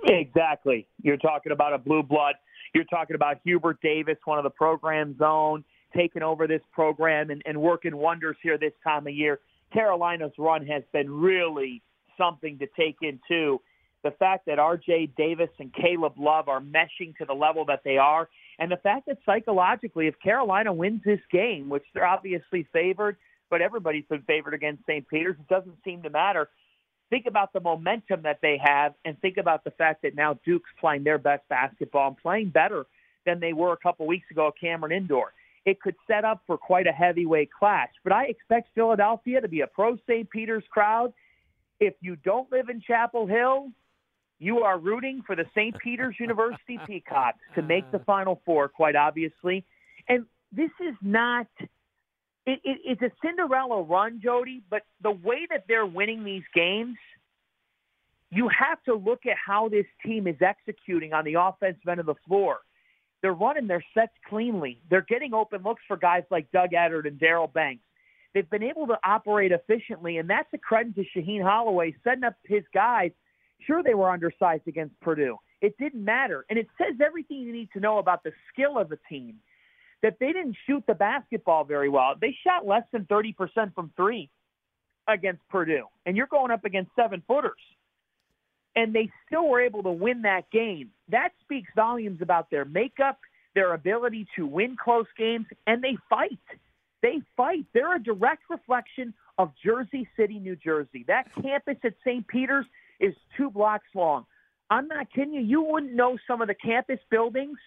Exactly. 0.03 0.87
You're 1.01 1.17
talking 1.17 1.51
about 1.51 1.73
a 1.73 1.77
blue 1.77 2.03
blood. 2.03 2.35
You're 2.73 2.85
talking 2.85 3.15
about 3.15 3.37
Hubert 3.43 3.81
Davis, 3.81 4.17
one 4.25 4.39
of 4.39 4.43
the 4.43 4.49
program's 4.49 5.21
own, 5.21 5.63
taking 5.95 6.23
over 6.23 6.47
this 6.47 6.61
program 6.71 7.29
and, 7.29 7.41
and 7.45 7.61
working 7.61 7.95
wonders 7.95 8.37
here 8.41 8.57
this 8.57 8.73
time 8.83 9.05
of 9.07 9.13
year. 9.13 9.39
Carolina's 9.73 10.31
run 10.37 10.65
has 10.65 10.83
been 10.91 11.11
really 11.11 11.81
something 12.17 12.59
to 12.59 12.67
take 12.77 12.97
into. 13.01 13.61
The 14.03 14.11
fact 14.11 14.47
that 14.47 14.57
R.J. 14.57 15.11
Davis 15.15 15.49
and 15.59 15.71
Caleb 15.73 16.13
Love 16.17 16.49
are 16.49 16.59
meshing 16.59 17.15
to 17.17 17.25
the 17.25 17.33
level 17.33 17.65
that 17.65 17.81
they 17.83 17.97
are, 17.97 18.29
and 18.57 18.71
the 18.71 18.77
fact 18.77 19.05
that 19.07 19.17
psychologically, 19.25 20.07
if 20.07 20.15
Carolina 20.19 20.73
wins 20.73 21.01
this 21.05 21.19
game, 21.31 21.69
which 21.69 21.83
they're 21.93 22.05
obviously 22.05 22.67
favored, 22.73 23.17
but 23.49 23.61
everybody's 23.61 24.05
been 24.05 24.23
favored 24.23 24.55
against 24.55 24.83
St. 24.85 25.07
Peter's, 25.07 25.35
it 25.39 25.47
doesn't 25.47 25.77
seem 25.83 26.01
to 26.03 26.09
matter. 26.09 26.49
Think 27.11 27.25
about 27.27 27.53
the 27.53 27.59
momentum 27.59 28.21
that 28.23 28.39
they 28.41 28.57
have, 28.63 28.93
and 29.05 29.19
think 29.19 29.37
about 29.37 29.63
the 29.63 29.71
fact 29.71 30.01
that 30.01 30.15
now 30.15 30.39
Duke's 30.45 30.69
playing 30.79 31.03
their 31.03 31.17
best 31.17 31.47
basketball 31.49 32.07
and 32.07 32.17
playing 32.17 32.49
better 32.49 32.85
than 33.25 33.39
they 33.39 33.53
were 33.53 33.73
a 33.73 33.77
couple 33.77 34.07
weeks 34.07 34.31
ago 34.31 34.47
at 34.47 34.53
Cameron 34.59 34.93
Indoor. 34.93 35.33
It 35.65 35.79
could 35.79 35.95
set 36.07 36.25
up 36.25 36.41
for 36.47 36.57
quite 36.57 36.87
a 36.87 36.91
heavyweight 36.91 37.51
clash, 37.51 37.91
but 38.03 38.13
I 38.13 38.25
expect 38.25 38.69
Philadelphia 38.73 39.41
to 39.41 39.47
be 39.47 39.61
a 39.61 39.67
pro 39.67 39.97
St. 40.07 40.27
Peter's 40.29 40.63
crowd. 40.71 41.13
If 41.81 41.95
you 41.99 42.15
don't 42.15 42.49
live 42.51 42.69
in 42.69 42.79
Chapel 42.79 43.25
Hill, 43.25 43.71
you 44.39 44.59
are 44.59 44.77
rooting 44.77 45.23
for 45.25 45.35
the 45.35 45.45
St. 45.55 45.75
Peter's 45.79 46.15
University 46.19 46.79
Peacocks 46.85 47.39
to 47.55 47.63
make 47.63 47.91
the 47.91 47.99
Final 48.05 48.39
Four, 48.45 48.69
quite 48.69 48.95
obviously. 48.95 49.65
And 50.07 50.25
this 50.53 50.69
is 50.79 50.95
not. 51.01 51.47
It, 52.45 52.59
it, 52.63 52.79
it's 52.85 53.01
a 53.01 53.11
Cinderella 53.23 53.81
run, 53.81 54.19
Jody, 54.23 54.63
but 54.69 54.83
the 55.01 55.11
way 55.11 55.47
that 55.49 55.65
they're 55.67 55.85
winning 55.85 56.23
these 56.23 56.43
games, 56.55 56.97
you 58.31 58.47
have 58.47 58.81
to 58.83 58.95
look 58.95 59.25
at 59.25 59.35
how 59.43 59.69
this 59.69 59.85
team 60.03 60.25
is 60.25 60.37
executing 60.41 61.13
on 61.13 61.23
the 61.23 61.35
offensive 61.35 61.87
end 61.87 61.99
of 61.99 62.07
the 62.07 62.15
floor. 62.27 62.59
They're 63.21 63.33
running 63.33 63.67
their 63.67 63.83
sets 63.93 64.13
cleanly. 64.27 64.81
They're 64.89 65.05
getting 65.07 65.33
open 65.33 65.61
looks 65.61 65.83
for 65.87 65.97
guys 65.97 66.23
like 66.31 66.51
Doug 66.51 66.71
Edert 66.71 67.07
and 67.07 67.19
Daryl 67.19 67.51
Banks. 67.51 67.83
They've 68.33 68.49
been 68.49 68.63
able 68.63 68.87
to 68.87 68.97
operate 69.03 69.51
efficiently, 69.51 70.17
and 70.17 70.29
that's 70.29 70.47
a 70.53 70.57
credit 70.57 70.95
to 70.95 71.03
Shaheen 71.15 71.43
Holloway 71.43 71.95
setting 72.03 72.23
up 72.23 72.35
his 72.43 72.63
guys. 72.73 73.11
Sure, 73.67 73.83
they 73.83 73.93
were 73.93 74.09
undersized 74.09 74.67
against 74.67 74.99
Purdue. 75.01 75.37
It 75.61 75.77
didn't 75.77 76.03
matter. 76.03 76.45
And 76.49 76.57
it 76.57 76.67
says 76.77 76.95
everything 77.03 77.39
you 77.39 77.53
need 77.53 77.69
to 77.73 77.79
know 77.79 77.99
about 77.99 78.23
the 78.23 78.31
skill 78.51 78.77
of 78.77 78.89
the 78.89 78.97
team 79.09 79.35
that 80.01 80.17
they 80.19 80.27
didn't 80.27 80.57
shoot 80.65 80.83
the 80.87 80.95
basketball 80.95 81.63
very 81.63 81.89
well. 81.89 82.15
They 82.19 82.35
shot 82.43 82.65
less 82.65 82.83
than 82.91 83.05
30% 83.05 83.35
from 83.75 83.91
three 83.95 84.29
against 85.07 85.47
Purdue. 85.49 85.85
And 86.05 86.17
you're 86.17 86.27
going 86.27 86.51
up 86.51 86.65
against 86.65 86.91
seven 86.95 87.21
footers. 87.27 87.59
And 88.75 88.93
they 88.93 89.09
still 89.27 89.47
were 89.47 89.61
able 89.61 89.83
to 89.83 89.91
win 89.91 90.23
that 90.23 90.49
game. 90.51 90.91
That 91.09 91.29
speaks 91.41 91.69
volumes 91.75 92.21
about 92.21 92.49
their 92.49 92.65
makeup, 92.65 93.19
their 93.53 93.73
ability 93.73 94.27
to 94.37 94.47
win 94.47 94.77
close 94.81 95.07
games, 95.17 95.45
and 95.67 95.83
they 95.83 95.97
fight. 96.09 96.39
They 97.01 97.21
fight. 97.35 97.65
They're 97.73 97.95
a 97.95 98.03
direct 98.03 98.43
reflection 98.49 99.13
of 99.37 99.51
Jersey 99.63 100.07
City, 100.17 100.39
New 100.39 100.55
Jersey. 100.55 101.03
That 101.07 101.27
campus 101.41 101.77
at 101.83 101.93
St. 102.05 102.27
Peter's 102.27 102.65
is 102.99 103.15
two 103.35 103.49
blocks 103.49 103.87
long. 103.95 104.25
I'm 104.69 104.87
not 104.87 105.11
kidding 105.11 105.33
you. 105.33 105.41
You 105.41 105.61
wouldn't 105.63 105.93
know 105.93 106.17
some 106.27 106.41
of 106.41 106.47
the 106.47 106.53
campus 106.53 106.99
buildings 107.09 107.57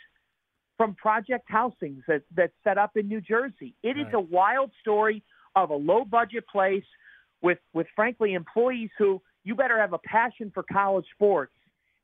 from 0.77 0.95
Project 0.95 1.45
Housings 1.49 2.03
that, 2.09 2.23
that's 2.35 2.53
set 2.65 2.79
up 2.79 2.97
in 2.97 3.09
New 3.09 3.21
Jersey. 3.21 3.75
It 3.83 3.97
is 3.99 4.07
Right. 4.07 4.15
a 4.15 4.21
wild 4.21 4.71
story 4.81 5.23
of 5.55 5.71
a 5.71 5.75
low 5.77 6.05
budget 6.05 6.47
place 6.49 6.85
with, 7.43 7.59
with 7.73 7.87
frankly 7.95 8.35
employees 8.35 8.91
who 8.99 9.21
you 9.45 9.55
better 9.55 9.79
have 9.79 9.93
a 9.93 9.99
passion 9.99 10.51
for 10.53 10.63
college 10.63 11.07
sports 11.15 11.53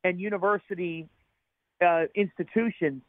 and 0.03 0.19
university 0.19 1.09
uh, 1.83 2.03
institutions 2.15 3.01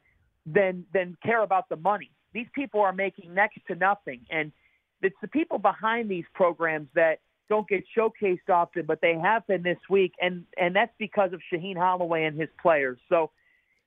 than 0.47 0.85
than 0.93 1.17
care 1.23 1.43
about 1.43 1.69
the 1.69 1.77
money. 1.77 2.11
These 2.33 2.47
people 2.55 2.81
are 2.81 2.93
making 2.93 3.35
next 3.35 3.59
to 3.69 3.75
nothing, 3.75 4.21
and 4.31 4.53
it's 5.03 5.17
the 5.21 5.29
people 5.29 5.59
behind 5.59 6.11
these 6.11 6.25
programs 6.35 6.89
that 6.95 7.19
don't 7.49 7.69
get 7.69 7.85
showcased 7.97 8.49
often, 8.49 8.87
but 8.87 9.01
they 9.03 9.19
have 9.23 9.47
been 9.47 9.63
this 9.63 9.79
week, 9.91 10.15
and 10.21 10.45
and 10.57 10.75
that's 10.75 10.93
because 10.99 11.33
of 11.33 11.41
Shaheen 11.53 11.77
Holloway 11.77 12.25
and 12.25 12.39
his 12.39 12.49
players. 12.61 12.99
So 13.09 13.31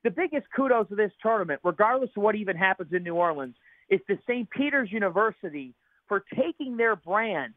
the 0.03 0.11
biggest 0.11 0.45
kudos 0.55 0.91
of 0.91 0.97
this 0.97 1.11
tournament, 1.21 1.61
regardless 1.63 2.11
of 2.15 2.21
what 2.21 2.35
even 2.35 2.55
happens 2.55 2.93
in 2.93 3.03
New 3.03 3.15
Orleans, 3.15 3.55
is 3.89 3.99
to 4.07 4.17
St. 4.27 4.47
Peter's 4.51 4.91
University 4.91 5.73
for 6.07 6.23
taking 6.35 6.77
their 6.77 6.95
brand 6.95 7.55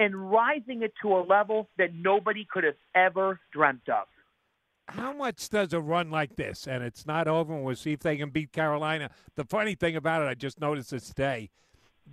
and 0.00 0.30
rising 0.30 0.82
it 0.82 0.92
to 1.02 1.16
a 1.16 1.22
level 1.22 1.68
that 1.78 1.94
nobody 1.94 2.46
could 2.50 2.64
have 2.64 2.76
ever 2.94 3.40
dreamt 3.52 3.88
of. 3.88 4.06
How 4.88 5.12
much 5.12 5.50
does 5.50 5.72
a 5.72 5.80
run 5.80 6.10
like 6.10 6.36
this, 6.36 6.66
and 6.66 6.82
it's 6.82 7.06
not 7.06 7.28
over, 7.28 7.54
and 7.54 7.62
we'll 7.62 7.76
see 7.76 7.92
if 7.92 8.00
they 8.00 8.16
can 8.16 8.30
beat 8.30 8.52
Carolina. 8.52 9.10
The 9.36 9.44
funny 9.44 9.74
thing 9.74 9.96
about 9.96 10.22
it, 10.22 10.26
I 10.26 10.34
just 10.34 10.60
noticed 10.60 10.92
this 10.92 11.08
today, 11.08 11.50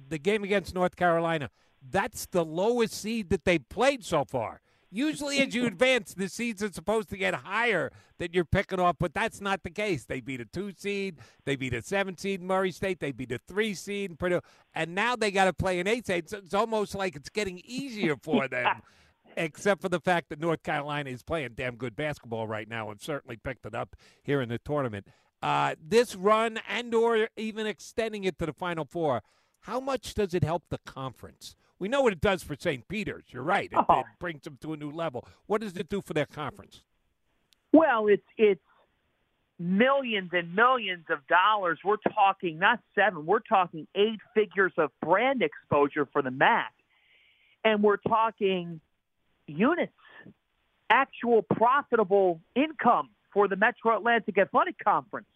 the 0.09 0.17
game 0.19 0.43
against 0.43 0.75
North 0.75 0.95
Carolina, 0.95 1.49
that's 1.89 2.25
the 2.25 2.43
lowest 2.43 2.93
seed 2.93 3.29
that 3.29 3.45
they've 3.45 3.67
played 3.69 4.03
so 4.03 4.25
far. 4.25 4.59
Usually, 4.91 5.39
as 5.39 5.53
you 5.53 5.65
advance, 5.67 6.13
the 6.13 6.29
seeds 6.29 6.63
are 6.63 6.71
supposed 6.71 7.09
to 7.09 7.17
get 7.17 7.33
higher 7.33 7.91
that 8.17 8.33
you're 8.33 8.45
picking 8.45 8.79
off, 8.79 8.95
but 8.99 9.13
that's 9.13 9.41
not 9.41 9.63
the 9.63 9.69
case. 9.69 10.05
They 10.05 10.21
beat 10.21 10.41
a 10.41 10.45
two 10.45 10.71
seed, 10.71 11.17
they 11.45 11.55
beat 11.55 11.73
a 11.73 11.81
seven 11.81 12.17
seed 12.17 12.41
in 12.41 12.47
Murray 12.47 12.71
State, 12.71 12.99
they 12.99 13.11
beat 13.11 13.31
a 13.31 13.39
three 13.47 13.73
seed 13.73 14.11
in 14.11 14.17
Purdue, 14.17 14.41
and 14.73 14.95
now 14.95 15.15
they 15.15 15.31
got 15.31 15.45
to 15.45 15.53
play 15.53 15.79
an 15.79 15.87
eight 15.87 16.07
seed. 16.07 16.29
So 16.29 16.37
it's 16.37 16.53
almost 16.53 16.95
like 16.95 17.15
it's 17.15 17.29
getting 17.29 17.61
easier 17.65 18.15
for 18.15 18.47
them, 18.49 18.81
except 19.37 19.81
for 19.81 19.89
the 19.89 19.99
fact 19.99 20.29
that 20.29 20.39
North 20.39 20.63
Carolina 20.63 21.09
is 21.09 21.23
playing 21.23 21.51
damn 21.55 21.75
good 21.75 21.95
basketball 21.95 22.47
right 22.47 22.67
now 22.67 22.89
and 22.89 22.99
certainly 23.01 23.37
picked 23.37 23.65
it 23.65 23.75
up 23.75 23.95
here 24.23 24.41
in 24.41 24.49
the 24.49 24.57
tournament. 24.57 25.07
Uh, 25.41 25.75
this 25.81 26.15
run 26.15 26.59
and 26.67 26.93
or 26.93 27.29
even 27.37 27.67
extending 27.67 28.23
it 28.23 28.39
to 28.39 28.45
the 28.45 28.53
Final 28.53 28.85
Four, 28.85 29.21
how 29.61 29.79
much 29.79 30.13
does 30.13 30.33
it 30.33 30.43
help 30.43 30.63
the 30.69 30.79
conference? 30.79 31.55
We 31.77 31.87
know 31.87 32.01
what 32.01 32.13
it 32.13 32.21
does 32.21 32.41
for 32.41 32.55
St. 32.57 32.87
Peter's. 32.87 33.25
You're 33.29 33.43
right. 33.43 33.69
It, 33.71 33.77
Oh. 33.89 33.99
it 33.99 34.05
brings 34.19 34.43
them 34.43 34.57
to 34.61 34.73
a 34.73 34.77
new 34.77 34.89
level. 34.91 35.27
What 35.45 35.61
does 35.61 35.75
it 35.75 35.89
do 35.89 36.01
for 36.01 36.13
their 36.13 36.25
conference? 36.25 36.81
Well, 37.73 38.07
it's 38.07 38.23
it's 38.37 38.61
millions 39.59 40.29
and 40.33 40.53
millions 40.55 41.05
of 41.09 41.25
dollars. 41.27 41.79
We're 41.83 41.97
talking 41.97 42.59
not 42.59 42.79
seven, 42.93 43.25
we're 43.25 43.39
talking 43.39 43.87
eight 43.95 44.19
figures 44.33 44.73
of 44.77 44.91
brand 45.01 45.41
exposure 45.41 46.05
for 46.11 46.21
the 46.21 46.29
MAAC. 46.29 46.63
And 47.63 47.81
we're 47.83 47.97
talking 47.97 48.79
units, 49.47 49.93
actual 50.89 51.41
profitable 51.41 52.39
income 52.55 53.09
for 53.33 53.47
the 53.47 53.55
Metro 53.55 53.95
Atlantic 53.95 54.37
Athletic 54.37 54.77
Conference. 54.83 55.27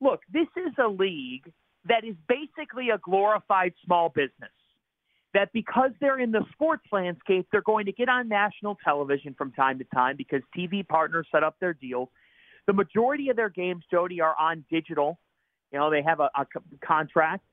Look, 0.00 0.20
this 0.32 0.48
is 0.56 0.72
a 0.82 0.88
league 0.88 1.52
that 1.88 2.04
is 2.04 2.14
basically 2.28 2.90
a 2.90 2.98
glorified 2.98 3.72
small 3.84 4.08
business. 4.08 4.50
That 5.34 5.50
because 5.52 5.92
they're 5.98 6.18
in 6.18 6.30
the 6.30 6.44
sports 6.52 6.84
landscape, 6.92 7.46
they're 7.50 7.62
going 7.62 7.86
to 7.86 7.92
get 7.92 8.10
on 8.10 8.28
national 8.28 8.76
television 8.84 9.34
from 9.34 9.50
time 9.52 9.78
to 9.78 9.84
time 9.84 10.16
because 10.16 10.42
TV 10.56 10.86
partners 10.86 11.26
set 11.32 11.42
up 11.42 11.56
their 11.58 11.72
deals. 11.72 12.10
The 12.66 12.74
majority 12.74 13.30
of 13.30 13.36
their 13.36 13.48
games, 13.48 13.82
Jody, 13.90 14.20
are 14.20 14.36
on 14.38 14.64
digital. 14.70 15.18
You 15.72 15.78
know, 15.78 15.90
they 15.90 16.02
have 16.02 16.20
a, 16.20 16.28
a 16.36 16.46
contract, 16.84 17.44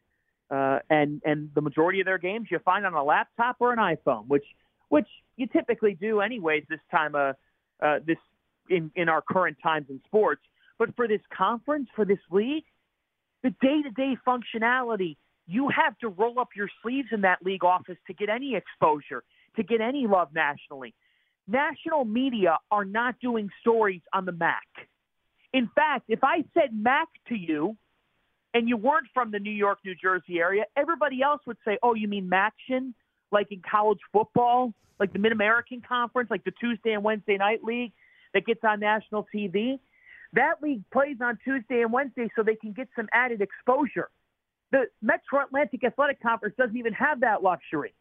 uh, 0.51 0.79
and 0.89 1.21
and 1.23 1.51
the 1.55 1.61
majority 1.61 2.01
of 2.01 2.05
their 2.05 2.17
games 2.17 2.49
you 2.51 2.59
find 2.59 2.85
on 2.85 2.93
a 2.93 3.03
laptop 3.03 3.55
or 3.59 3.71
an 3.71 3.79
iPhone, 3.79 4.27
which 4.27 4.43
which 4.89 5.07
you 5.37 5.47
typically 5.47 5.95
do 5.95 6.21
anyways. 6.21 6.63
This 6.69 6.79
time, 6.91 7.15
uh, 7.15 7.33
uh, 7.81 7.99
this 8.05 8.17
in 8.69 8.91
in 8.95 9.09
our 9.09 9.21
current 9.21 9.57
times 9.63 9.87
in 9.89 10.01
sports. 10.05 10.41
But 10.77 10.95
for 10.95 11.07
this 11.07 11.21
conference, 11.35 11.89
for 11.95 12.05
this 12.05 12.19
league, 12.31 12.63
the 13.43 13.49
day-to-day 13.61 14.17
functionality, 14.25 15.17
you 15.47 15.69
have 15.69 15.97
to 15.99 16.09
roll 16.09 16.39
up 16.39 16.49
your 16.55 16.69
sleeves 16.81 17.09
in 17.11 17.21
that 17.21 17.39
league 17.43 17.63
office 17.63 17.97
to 18.07 18.13
get 18.13 18.29
any 18.29 18.55
exposure, 18.55 19.23
to 19.55 19.63
get 19.63 19.81
any 19.81 20.07
love 20.07 20.29
nationally. 20.33 20.93
National 21.47 22.05
media 22.05 22.57
are 22.69 22.85
not 22.85 23.19
doing 23.19 23.49
stories 23.59 24.01
on 24.13 24.25
the 24.25 24.31
MAAC. 24.31 24.85
In 25.51 25.69
fact, 25.73 26.05
if 26.07 26.23
I 26.23 26.43
said 26.53 26.69
MAAC 26.71 27.07
to 27.29 27.35
you 27.35 27.75
and 28.53 28.69
you 28.69 28.77
weren't 28.77 29.07
from 29.13 29.31
the 29.31 29.39
New 29.39 29.51
York, 29.51 29.79
New 29.83 29.95
Jersey 29.95 30.39
area, 30.39 30.65
everybody 30.77 31.21
else 31.23 31.41
would 31.47 31.57
say, 31.65 31.77
oh, 31.81 31.95
you 31.95 32.07
mean 32.07 32.29
MACtion? 32.29 32.93
Like 33.31 33.51
in 33.51 33.61
college 33.69 33.99
football, 34.11 34.73
like 34.99 35.13
the 35.13 35.19
Mid-American 35.19 35.81
Conference, 35.87 36.29
like 36.29 36.43
the 36.43 36.53
Tuesday 36.59 36.93
and 36.93 37.03
Wednesday 37.03 37.37
night 37.37 37.63
league 37.63 37.93
that 38.33 38.45
gets 38.45 38.61
on 38.63 38.79
national 38.79 39.27
TV? 39.33 39.79
That 40.33 40.61
league 40.61 40.83
plays 40.91 41.17
on 41.21 41.39
Tuesday 41.43 41.81
and 41.81 41.91
Wednesday 41.91 42.29
so 42.35 42.43
they 42.43 42.55
can 42.55 42.71
get 42.71 42.87
some 42.95 43.07
added 43.13 43.41
exposure. 43.41 44.09
The 44.71 44.85
Metro 45.01 45.43
Atlantic 45.43 45.83
Athletic 45.83 46.21
Conference 46.21 46.55
doesn't 46.57 46.77
even 46.77 46.93
have 46.93 47.21
that 47.21 47.41
luxury. 47.41 47.93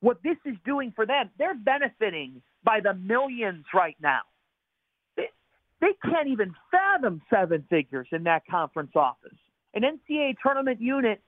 What 0.00 0.22
this 0.22 0.36
is 0.46 0.56
doing 0.64 0.92
for 0.96 1.04
them, 1.04 1.28
they're 1.38 1.54
benefiting 1.54 2.40
by 2.64 2.80
the 2.80 2.94
millions 2.94 3.66
right 3.74 3.96
now. 4.00 4.20
They, 5.16 5.28
they 5.80 5.92
can't 6.02 6.28
even 6.28 6.54
fathom 6.70 7.20
seven 7.28 7.64
figures 7.68 8.08
in 8.12 8.24
that 8.24 8.46
conference 8.50 8.92
office. 8.94 9.36
An 9.74 9.82
NCAA 9.82 10.36
tournament 10.42 10.80
unit 10.80 11.20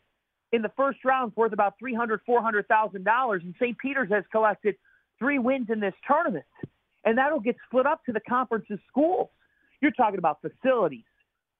in 0.52 0.62
the 0.62 0.71
first 0.76 1.04
round 1.04 1.32
worth 1.37 1.52
about 1.52 1.78
three 1.78 1.94
hundred, 1.94 2.21
four 2.26 2.42
hundred 2.42 2.68
thousand 2.68 3.04
dollars, 3.04 3.42
and 3.44 3.54
St. 3.59 3.76
Peter's 3.78 4.11
has 4.11 4.25
collected 4.30 4.76
three 5.18 5.38
wins 5.38 5.68
in 5.71 5.80
this 5.80 5.94
tournament, 6.06 6.44
and 7.04 7.18
that'll 7.18 7.40
get 7.40 7.56
split 7.66 7.87
up 7.87 8.04
to 8.04 8.12
the 8.12 8.21
conference's 8.21 8.78
schools. 8.88 9.30
You're 9.80 9.92
talking 9.92 10.18
about 10.18 10.40
facilities, 10.40 11.04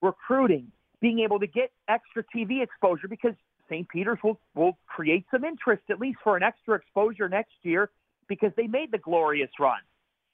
recruiting, 0.01 0.71
being 1.01 1.21
able 1.21 1.41
to 1.41 1.47
get 1.47 1.73
extra 1.89 2.23
TV 2.35 2.63
exposure 2.63 3.09
because 3.09 3.35
St. 3.69 3.89
Peter's 3.89 4.19
will, 4.23 4.39
will 4.55 4.77
create 4.87 5.25
some 5.31 5.45
interest, 5.45 5.83
at 5.91 5.99
least 5.99 6.19
for 6.23 6.37
an 6.37 6.43
extra 6.43 6.77
exposure 6.77 7.29
next 7.29 7.55
year, 7.63 7.91
because 8.29 8.53
they 8.57 8.67
made 8.67 8.93
the 8.93 8.99
glorious 8.99 9.51
run 9.59 9.81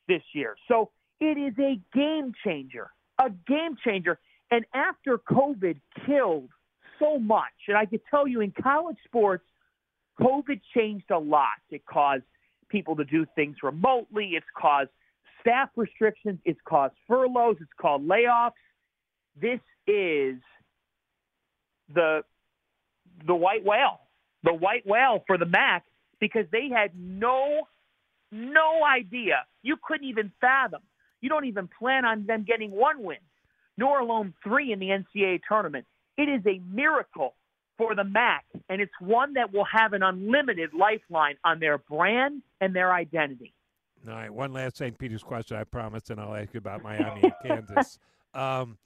this 0.08 0.22
year. 0.32 0.56
So 0.66 0.90
it 1.20 1.38
is 1.38 1.54
a 1.58 1.80
game 1.94 2.32
changer, 2.44 2.90
a 3.18 3.30
game 3.30 3.76
changer. 3.84 4.18
And 4.50 4.64
after 4.74 5.18
COVID 5.18 5.80
killed 6.06 6.50
so 6.98 7.18
much, 7.18 7.52
and 7.68 7.76
I 7.76 7.86
can 7.86 8.00
tell 8.10 8.26
you 8.26 8.40
in 8.40 8.52
college 8.52 8.96
sports, 9.04 9.44
COVID 10.20 10.60
changed 10.74 11.10
a 11.10 11.18
lot. 11.18 11.58
It 11.70 11.84
caused 11.86 12.24
people 12.68 12.96
to 12.96 13.04
do 13.04 13.24
things 13.34 13.56
remotely. 13.62 14.32
It's 14.34 14.46
caused 14.56 14.90
staff 15.40 15.70
restrictions. 15.76 16.38
It's 16.44 16.60
caused 16.64 16.94
furloughs. 17.06 17.56
It's 17.60 17.70
called 17.80 18.06
layoffs. 18.06 18.52
This 19.40 19.60
is 19.86 20.36
the 21.94 22.22
the 23.26 23.34
white 23.34 23.64
whale, 23.64 24.00
the 24.44 24.54
white 24.54 24.86
whale 24.86 25.24
for 25.26 25.38
the 25.38 25.44
MAAC 25.44 25.80
because 26.20 26.44
they 26.52 26.68
had 26.68 26.90
no 26.96 27.66
no 28.30 28.84
idea. 28.84 29.44
You 29.62 29.76
couldn't 29.82 30.06
even 30.06 30.32
fathom. 30.40 30.82
You 31.20 31.28
don't 31.28 31.46
even 31.46 31.68
plan 31.78 32.04
on 32.04 32.26
them 32.26 32.44
getting 32.46 32.70
one 32.70 33.02
win, 33.02 33.18
nor 33.76 34.00
alone 34.00 34.34
three 34.44 34.72
in 34.72 34.78
the 34.78 34.88
NCAA 34.88 35.40
tournament. 35.48 35.86
It 36.18 36.28
is 36.28 36.42
a 36.46 36.60
miracle 36.70 37.36
for 37.78 37.94
the 37.94 38.02
MAAC, 38.02 38.40
and 38.68 38.82
it's 38.82 38.92
one 39.00 39.34
that 39.34 39.54
will 39.54 39.64
have 39.64 39.92
an 39.92 40.02
unlimited 40.02 40.70
lifeline 40.74 41.36
on 41.44 41.60
their 41.60 41.78
brand 41.78 42.42
and 42.60 42.74
their 42.74 42.92
identity. 42.92 43.54
All 44.06 44.14
right, 44.14 44.30
one 44.30 44.52
last 44.52 44.76
St. 44.76 44.98
Peter's 44.98 45.22
question, 45.22 45.56
I 45.56 45.64
promise, 45.64 46.10
and 46.10 46.20
I'll 46.20 46.34
ask 46.34 46.52
you 46.52 46.58
about 46.58 46.82
Miami 46.82 47.22
and 47.22 47.32
Kansas. 47.68 47.98
Um, 48.34 48.78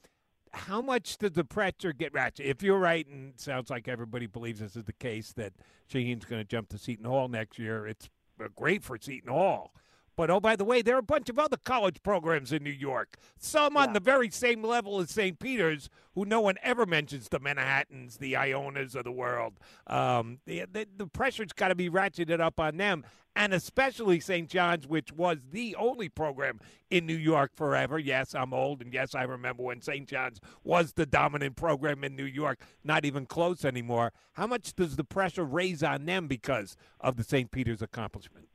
how 0.53 0.83
much 0.83 1.17
does 1.17 1.33
the 1.33 1.45
pressure 1.45 1.95
get 1.95 2.13
ratchet? 2.13 2.45
If 2.45 2.63
you're 2.63 2.79
right, 2.79 3.07
and 3.07 3.33
sounds 3.41 3.71
like 3.71 3.89
everybody 3.89 4.27
believes 4.27 4.61
this 4.61 4.77
is 4.77 4.85
the 4.85 4.93
case, 4.93 5.33
that 5.33 5.55
Shaheen's 5.91 6.27
going 6.27 6.43
to 6.43 6.47
jump 6.47 6.69
to 6.71 6.79
Seton 6.79 7.07
Hall 7.07 7.29
next 7.29 7.59
year, 7.59 7.87
it's 7.87 8.11
great 8.55 8.83
for 8.83 8.99
Seton 9.01 9.31
Hall. 9.31 9.73
But 10.17 10.31
oh, 10.31 10.41
by 10.41 10.57
the 10.57 10.65
way, 10.65 10.83
there 10.83 10.97
are 10.97 10.99
a 10.99 11.03
bunch 11.03 11.29
of 11.31 11.39
other 11.39 11.57
college 11.57 12.03
programs 12.03 12.53
in 12.53 12.63
New 12.63 12.71
York, 12.71 13.17
some 13.39 13.77
on 13.77 13.93
the 13.93 14.01
very 14.01 14.31
same 14.31 14.63
level 14.63 15.01
as 15.01 15.11
St. 15.11 15.39
Peter's, 15.39 15.89
who 16.15 16.25
no 16.25 16.41
one 16.41 16.57
ever 16.63 16.85
mentions 16.85 17.29
the 17.29 17.41
Manhattans, 17.41 18.19
the 18.19 18.35
Ionas 18.35 18.95
of 18.95 19.05
the 19.05 19.13
world. 19.13 19.55
Um, 19.87 20.39
the, 20.45 20.65
the, 20.71 20.87
the 20.97 21.07
pressure's 21.07 21.53
got 21.53 21.69
to 21.69 21.75
be 21.75 21.89
ratcheted 21.89 22.41
up 22.41 22.61
on 22.61 22.77
them, 22.77 23.05
and 23.35 23.55
especially 23.55 24.21
St. 24.21 24.51
John's, 24.51 24.87
which 24.87 25.13
was 25.13 25.39
the 25.51 25.75
only 25.77 26.11
program 26.11 26.61
in 26.91 27.07
New 27.07 27.17
York 27.17 27.53
forever. 27.57 27.99
Yes, 27.99 28.35
I'm 28.35 28.53
old, 28.53 28.83
and 28.83 28.93
yes, 28.93 29.15
I 29.15 29.23
remember 29.23 29.63
when 29.63 29.81
St. 29.81 30.07
John's 30.07 30.41
was 30.63 30.93
the 30.93 31.07
dominant 31.07 31.57
program 31.57 32.05
in 32.05 32.15
New 32.17 32.27
York, 32.27 32.61
not 32.85 33.07
even 33.07 33.25
close 33.25 33.65
anymore. 33.65 34.13
How 34.35 34.47
much 34.47 34.75
does 34.75 34.97
the 34.97 35.05
pressure 35.05 35.45
raise 35.45 35.83
on 35.83 36.05
them 36.05 36.27
because 36.27 36.77
of 37.01 37.17
the 37.17 37.25
St. 37.25 37.51
Peter's 37.51 37.81
accomplishment? 37.81 38.49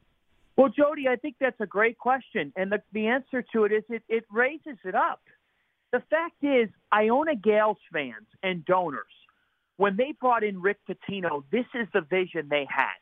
Well, 0.58 0.70
Jody, 0.70 1.08
I 1.08 1.16
think 1.16 1.36
that's 1.40 1.60
a 1.62 1.68
great 1.68 2.00
question. 2.00 2.52
And 2.56 2.72
the, 2.72 2.82
the 2.92 3.08
answer 3.08 3.46
to 3.54 3.66
it 3.66 3.72
is 3.72 3.84
it, 3.90 4.04
it 4.10 4.24
raises 4.32 4.78
it 4.84 4.96
up. 4.96 5.22
The 5.94 6.02
fact 6.10 6.44
is, 6.44 6.68
Iona 6.92 7.36
Gaels 7.36 7.78
fans 7.94 8.28
and 8.44 8.66
donors, 8.66 9.06
when 9.78 9.96
they 9.96 10.14
brought 10.20 10.44
in 10.44 10.60
Rick 10.60 10.80
Pitino, 10.90 11.44
this 11.52 11.66
is 11.76 11.88
the 11.94 12.02
vision 12.02 12.48
they 12.50 12.66
had. 12.68 12.98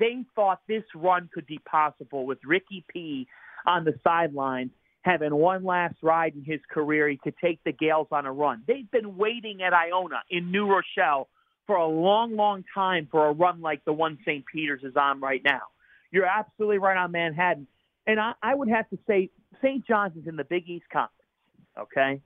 They 0.00 0.24
thought 0.34 0.60
this 0.68 0.82
run 0.94 1.30
could 1.32 1.46
be 1.46 1.58
possible 1.58 2.26
with 2.26 2.38
Ricky 2.44 2.84
P 2.92 3.26
on 3.66 3.84
the 3.84 3.94
sidelines, 4.04 4.70
having 5.02 5.34
one 5.34 5.64
last 5.64 5.96
ride 6.02 6.34
in 6.34 6.44
his 6.44 6.60
career. 6.70 7.08
He 7.08 7.16
could 7.16 7.36
take 7.42 7.60
the 7.64 7.72
Gaels 7.72 8.08
on 8.10 8.26
a 8.26 8.32
run. 8.32 8.62
They've 8.66 8.90
been 8.90 9.16
waiting 9.16 9.62
at 9.62 9.72
Iona 9.72 10.22
in 10.30 10.50
New 10.50 10.66
Rochelle 10.66 11.28
for 11.66 11.76
a 11.76 11.86
long, 11.86 12.36
long 12.36 12.64
time 12.74 13.06
for 13.10 13.28
a 13.28 13.32
run 13.32 13.60
like 13.60 13.84
the 13.84 13.92
one 13.92 14.18
St. 14.24 14.44
Peter's 14.52 14.82
is 14.82 14.96
on 14.96 15.20
right 15.20 15.42
now. 15.44 15.62
You're 16.10 16.26
absolutely 16.26 16.78
right 16.78 16.96
on 16.96 17.12
Manhattan. 17.12 17.66
And 18.06 18.18
I, 18.18 18.32
I 18.42 18.54
would 18.54 18.68
have 18.68 18.88
to 18.90 18.98
say 19.06 19.30
St. 19.62 19.86
John's 19.86 20.16
is 20.16 20.26
in 20.26 20.36
the 20.36 20.44
Big 20.44 20.68
East 20.68 20.86
Conference, 20.92 21.12
okay? 21.78 22.20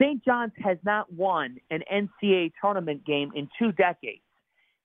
St. 0.00 0.24
John's 0.24 0.52
has 0.62 0.78
not 0.84 1.12
won 1.12 1.58
an 1.70 1.82
NCAA 1.92 2.52
tournament 2.60 3.04
game 3.04 3.30
in 3.34 3.48
two 3.58 3.72
decades. 3.72 4.22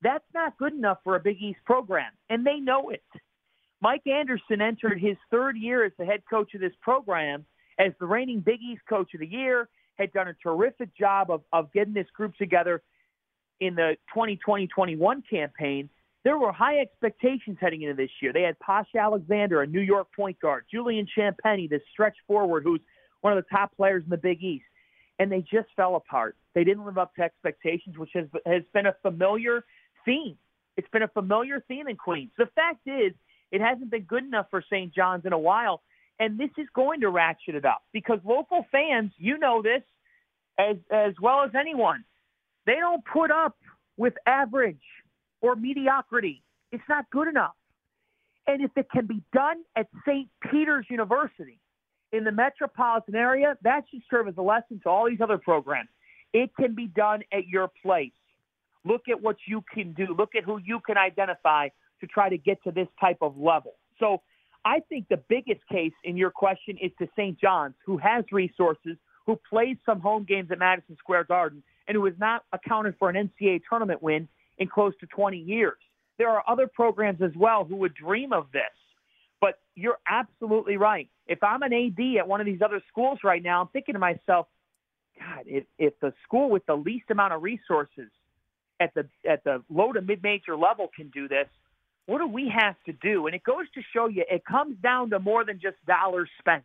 That's 0.01 0.25
not 0.33 0.57
good 0.57 0.73
enough 0.73 0.99
for 1.03 1.15
a 1.15 1.19
Big 1.19 1.41
East 1.41 1.59
program, 1.65 2.11
and 2.29 2.45
they 2.45 2.57
know 2.57 2.89
it. 2.89 3.03
Mike 3.81 4.05
Anderson 4.05 4.61
entered 4.61 4.99
his 4.99 5.17
third 5.31 5.57
year 5.57 5.85
as 5.85 5.91
the 5.97 6.05
head 6.05 6.21
coach 6.29 6.53
of 6.53 6.61
this 6.61 6.73
program 6.81 7.45
as 7.79 7.93
the 7.99 8.05
reigning 8.05 8.39
Big 8.39 8.59
East 8.61 8.81
coach 8.89 9.13
of 9.13 9.19
the 9.19 9.27
year, 9.27 9.69
had 9.95 10.11
done 10.13 10.27
a 10.27 10.33
terrific 10.43 10.95
job 10.95 11.31
of, 11.31 11.41
of 11.51 11.71
getting 11.73 11.93
this 11.93 12.07
group 12.15 12.35
together 12.35 12.81
in 13.59 13.75
the 13.75 13.97
2020-21 14.15 15.21
campaign 15.29 15.89
there 16.27 16.37
were 16.37 16.51
high 16.51 16.79
expectations 16.79 17.57
heading 17.61 17.83
into 17.83 17.95
this 17.95 18.09
year. 18.21 18.33
They 18.33 18.41
had 18.41 18.59
Posh 18.59 18.89
Alexander, 18.99 19.61
a 19.61 19.65
New 19.65 19.79
York 19.79 20.09
point 20.13 20.37
guard, 20.41 20.65
Julian 20.69 21.07
Champagnie, 21.17 21.69
this 21.69 21.81
stretch 21.93 22.17
forward 22.27 22.63
who's 22.63 22.81
one 23.21 23.31
of 23.31 23.41
the 23.41 23.49
top 23.49 23.73
players 23.77 24.03
in 24.03 24.09
the 24.09 24.17
Big 24.17 24.43
East. 24.43 24.65
And 25.19 25.31
they 25.31 25.39
just 25.39 25.69
fell 25.77 25.95
apart. 25.95 26.35
They 26.53 26.65
didn't 26.65 26.83
live 26.83 26.97
up 26.97 27.15
to 27.15 27.21
expectations, 27.21 27.97
which 27.97 28.09
has, 28.13 28.25
has 28.45 28.63
been 28.73 28.87
a 28.87 28.95
familiar 29.01 29.63
theme. 30.03 30.35
It's 30.75 30.89
been 30.89 31.03
a 31.03 31.07
familiar 31.07 31.63
theme 31.65 31.87
in 31.87 31.95
Queens. 31.95 32.31
The 32.37 32.49
fact 32.53 32.85
is, 32.85 33.13
it 33.53 33.61
hasn't 33.61 33.89
been 33.89 34.03
good 34.03 34.25
enough 34.25 34.47
for 34.49 34.61
St. 34.61 34.93
John's 34.93 35.25
in 35.25 35.31
a 35.31 35.39
while. 35.39 35.81
And 36.19 36.37
this 36.37 36.51
is 36.57 36.67
going 36.75 36.99
to 37.01 37.09
ratchet 37.09 37.55
it 37.55 37.63
up 37.63 37.83
because 37.93 38.19
local 38.25 38.65
fans, 38.69 39.13
you 39.17 39.37
know 39.37 39.61
this 39.61 39.83
as, 40.59 40.75
as 40.91 41.13
well 41.21 41.45
as 41.45 41.51
anyone, 41.57 42.03
they 42.65 42.75
don't 42.75 43.05
put 43.05 43.31
up 43.31 43.55
with 43.95 44.15
average 44.25 44.75
or 45.41 45.55
mediocrity. 45.55 46.43
It's 46.71 46.83
not 46.89 47.09
good 47.11 47.27
enough. 47.27 47.55
And 48.47 48.63
if 48.63 48.71
it 48.75 48.87
can 48.91 49.05
be 49.05 49.21
done 49.33 49.57
at 49.75 49.87
St. 50.07 50.29
Peter's 50.49 50.85
University 50.89 51.59
in 52.11 52.23
the 52.23 52.31
metropolitan 52.31 53.15
area, 53.15 53.57
that 53.63 53.83
should 53.91 54.01
serve 54.09 54.27
as 54.27 54.35
a 54.37 54.41
lesson 54.41 54.79
to 54.83 54.89
all 54.89 55.09
these 55.09 55.21
other 55.21 55.37
programs. 55.37 55.89
It 56.33 56.51
can 56.59 56.73
be 56.73 56.87
done 56.87 57.23
at 57.33 57.47
your 57.47 57.69
place. 57.83 58.11
Look 58.85 59.03
at 59.09 59.21
what 59.21 59.35
you 59.47 59.63
can 59.73 59.93
do. 59.93 60.15
Look 60.17 60.35
at 60.35 60.43
who 60.43 60.59
you 60.59 60.79
can 60.85 60.97
identify 60.97 61.69
to 61.99 62.07
try 62.07 62.29
to 62.29 62.37
get 62.37 62.63
to 62.63 62.71
this 62.71 62.87
type 62.99 63.17
of 63.21 63.37
level. 63.37 63.73
So 63.99 64.21
I 64.63 64.79
think 64.87 65.07
the 65.09 65.21
biggest 65.29 65.61
case 65.69 65.93
in 66.03 66.15
your 66.15 66.31
question 66.31 66.77
is 66.81 66.91
to 66.99 67.07
St. 67.17 67.39
John's, 67.39 67.75
who 67.85 67.97
has 67.97 68.23
resources, 68.31 68.97
who 69.25 69.39
plays 69.49 69.77
some 69.85 69.99
home 69.99 70.23
games 70.23 70.51
at 70.51 70.59
Madison 70.59 70.95
Square 70.99 71.25
Garden, 71.25 71.63
and 71.87 71.95
who 71.95 72.05
has 72.05 72.15
not 72.17 72.43
accounted 72.53 72.95
for 72.97 73.09
an 73.09 73.15
NCAA 73.15 73.61
tournament 73.69 74.01
win 74.01 74.27
in 74.57 74.67
close 74.67 74.93
to 74.99 75.07
20 75.07 75.37
years. 75.37 75.77
There 76.17 76.29
are 76.29 76.43
other 76.47 76.67
programs 76.67 77.21
as 77.21 77.31
well 77.35 77.63
who 77.63 77.75
would 77.77 77.93
dream 77.93 78.33
of 78.33 78.47
this. 78.51 78.63
But 79.39 79.59
you're 79.75 79.99
absolutely 80.07 80.77
right. 80.77 81.09
If 81.27 81.43
I'm 81.43 81.61
an 81.61 81.73
AD 81.73 82.17
at 82.19 82.27
one 82.27 82.39
of 82.39 82.45
these 82.45 82.61
other 82.63 82.81
schools 82.89 83.19
right 83.23 83.43
now, 83.43 83.61
I'm 83.61 83.67
thinking 83.67 83.93
to 83.93 83.99
myself, 83.99 84.47
God, 85.19 85.43
if, 85.45 85.65
if 85.77 85.99
the 85.99 86.13
school 86.23 86.49
with 86.49 86.65
the 86.65 86.75
least 86.75 87.05
amount 87.09 87.33
of 87.33 87.43
resources 87.43 88.09
at 88.79 88.93
the 88.93 89.07
at 89.27 89.43
the 89.43 89.63
low 89.69 89.91
to 89.91 90.01
mid 90.01 90.21
major 90.21 90.55
level 90.55 90.89
can 90.95 91.09
do 91.09 91.27
this, 91.27 91.47
what 92.05 92.19
do 92.19 92.27
we 92.27 92.51
have 92.55 92.75
to 92.85 92.93
do? 92.93 93.27
And 93.27 93.35
it 93.35 93.43
goes 93.43 93.65
to 93.75 93.81
show 93.93 94.07
you 94.07 94.23
it 94.29 94.43
comes 94.45 94.77
down 94.81 95.09
to 95.11 95.19
more 95.19 95.43
than 95.43 95.59
just 95.59 95.77
dollars 95.85 96.29
spent. 96.39 96.63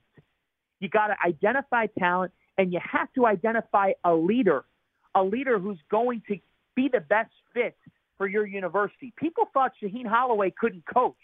You 0.81 0.88
got 0.88 1.09
to 1.09 1.16
identify 1.24 1.87
talent 1.98 2.33
and 2.59 2.72
you 2.72 2.81
have 2.83 3.12
to 3.14 3.26
identify 3.26 3.92
a 4.05 4.14
leader, 4.14 4.64
a 5.14 5.22
leader 5.22 5.59
who's 5.59 5.78
going 5.90 6.22
to 6.28 6.38
be 6.74 6.88
the 6.88 7.00
best 7.00 7.32
fit 7.54 7.76
for 8.18 8.26
your 8.26 8.46
university. 8.46 9.12
People 9.16 9.48
thought 9.52 9.72
Shaheen 9.82 10.06
Holloway 10.06 10.52
couldn't 10.58 10.85
coach. 10.92 11.14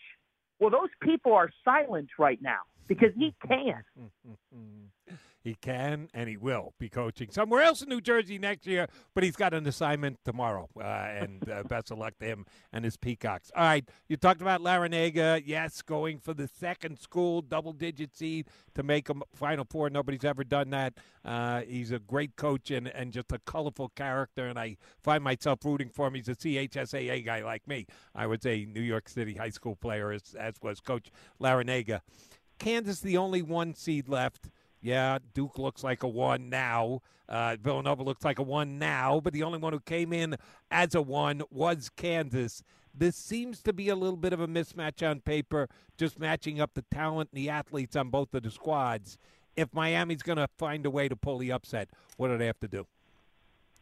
Well, 0.58 0.70
those 0.70 0.90
people 1.02 1.32
are 1.32 1.50
silent 1.64 2.11
right 2.18 2.40
now 2.42 2.61
because 2.87 3.12
he 3.16 3.34
can. 3.46 3.82
Mm-hmm. 4.26 5.14
He 5.40 5.55
can 5.55 6.09
and 6.12 6.29
he 6.29 6.37
will 6.37 6.74
be 6.79 6.88
coaching 6.88 7.31
somewhere 7.31 7.62
else 7.62 7.83
in 7.83 7.88
New 7.88 8.01
Jersey 8.01 8.38
next 8.38 8.66
year, 8.66 8.88
but 9.14 9.22
he's 9.22 9.37
got 9.37 9.55
an 9.55 9.66
assignment 9.66 10.18
tomorrow. 10.24 10.68
Uh, 10.77 10.83
and 10.83 11.48
uh, 11.48 11.62
best 11.68 11.90
of 11.90 11.98
luck 11.98 12.14
to 12.20 12.27
him 12.27 12.46
and 12.72 12.85
his 12.85 12.96
Peacocks. 12.96 13.51
All 13.55 13.64
right, 13.64 13.88
you 14.09 14.16
talked 14.16 14.40
about 14.40 14.61
Larrañaga. 14.61 15.42
Yes, 15.44 15.81
going 15.83 16.18
for 16.18 16.35
the 16.35 16.48
second 16.48 16.98
school 16.98 17.40
double 17.40 17.72
digit 17.72 18.16
seed 18.16 18.48
to 18.74 18.83
make 18.83 19.09
a 19.09 19.14
Final 19.35 19.64
Four. 19.68 19.90
Nobody's 19.90 20.24
ever 20.24 20.44
done 20.44 20.70
that. 20.70 20.94
Uh, 21.24 21.61
he's 21.62 21.92
a 21.92 21.98
great 21.98 22.37
coach 22.37 22.70
and, 22.70 22.88
and 22.88 23.12
just 23.12 23.31
a 23.33 23.38
colorful 23.38 23.90
character, 23.90 24.46
and 24.46 24.59
I 24.59 24.77
find 25.03 25.22
myself 25.22 25.64
rooting 25.64 25.90
for 25.90 26.09
him. 26.09 26.14
He's 26.14 26.29
a 26.29 26.35
CHSAA 26.35 27.24
guy 27.24 27.44
like 27.44 27.66
me. 27.68 27.87
I 28.14 28.27
was 28.27 28.44
a 28.44 28.64
New 28.64 28.81
York 28.81 29.09
City 29.09 29.35
high 29.35 29.51
school 29.51 29.77
player, 29.77 30.11
as, 30.11 30.35
as 30.38 30.55
was 30.62 30.81
Coach 30.81 31.11
Larrañaga. 31.40 32.01
Kansas, 32.59 33.01
the 33.01 33.16
only 33.16 33.42
one 33.42 33.74
seed 33.74 34.09
left. 34.09 34.51
Yeah, 34.80 35.18
Duke 35.34 35.58
looks 35.58 35.82
like 35.82 36.02
a 36.02 36.08
one 36.08 36.48
now. 36.48 37.02
Uh, 37.28 37.56
Villanova 37.60 38.02
looks 38.02 38.24
like 38.24 38.38
a 38.38 38.42
one 38.42 38.78
now, 38.78 39.20
but 39.20 39.32
the 39.32 39.42
only 39.42 39.58
one 39.58 39.72
who 39.72 39.80
came 39.80 40.12
in 40.12 40.36
as 40.70 40.94
a 40.94 41.02
one 41.02 41.42
was 41.50 41.90
Kansas. 41.96 42.62
This 42.94 43.16
seems 43.16 43.62
to 43.62 43.72
be 43.72 43.90
a 43.90 43.96
little 43.96 44.16
bit 44.16 44.32
of 44.32 44.40
a 44.40 44.48
mismatch 44.48 45.08
on 45.08 45.20
paper, 45.20 45.68
just 45.96 46.18
matching 46.18 46.60
up 46.60 46.72
the 46.74 46.82
talent 46.90 47.30
and 47.32 47.40
the 47.40 47.50
athletes 47.50 47.96
on 47.96 48.08
both 48.08 48.32
of 48.34 48.42
the 48.42 48.50
squads. 48.50 49.18
If 49.56 49.74
Miami's 49.74 50.22
going 50.22 50.38
to 50.38 50.48
find 50.56 50.86
a 50.86 50.90
way 50.90 51.08
to 51.08 51.16
pull 51.16 51.38
the 51.38 51.52
upset, 51.52 51.90
what 52.16 52.28
do 52.28 52.38
they 52.38 52.46
have 52.46 52.60
to 52.60 52.68
do? 52.68 52.86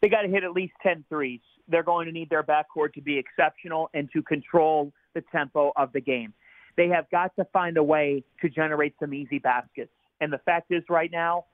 They 0.01 0.09
got 0.09 0.23
to 0.23 0.29
hit 0.29 0.45
at 0.45 0.53
least 0.53 0.75
10 0.83 1.05
threes. 1.09 1.41
They're 1.69 1.83
going 1.83 2.07
to 2.07 2.13
need 2.13 2.31
their 2.31 2.43
backcourt 2.43 2.95
to 2.95 3.01
be 3.01 3.19
exceptional 3.19 3.91
and 3.95 4.11
to 4.13 4.23
control 4.23 4.93
the 5.15 5.23
tempo 5.33 5.73
of 5.77 5.93
the 5.93 6.01
game. 6.01 6.35
They 6.77 6.89
have 6.89 7.09
got 7.11 7.35
to 7.37 7.45
find 7.53 7.77
a 7.77 7.83
way 7.83 8.23
to 8.43 8.49
generate 8.49 8.95
some 9.01 9.15
easy 9.15 9.39
baskets. 9.39 9.91
And 10.21 10.33
the 10.33 10.39
fact 10.39 10.71
is, 10.71 10.83
right 10.89 11.11
now, 11.11 11.47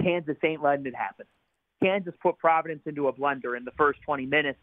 Kansas 0.00 0.36
ain't 0.44 0.62
letting 0.62 0.86
it 0.86 0.94
happen. 0.94 1.26
Kansas 1.82 2.14
put 2.22 2.38
Providence 2.38 2.82
into 2.86 3.08
a 3.08 3.12
blender 3.12 3.56
in 3.56 3.64
the 3.64 3.72
first 3.76 4.00
20 4.02 4.26
minutes 4.26 4.58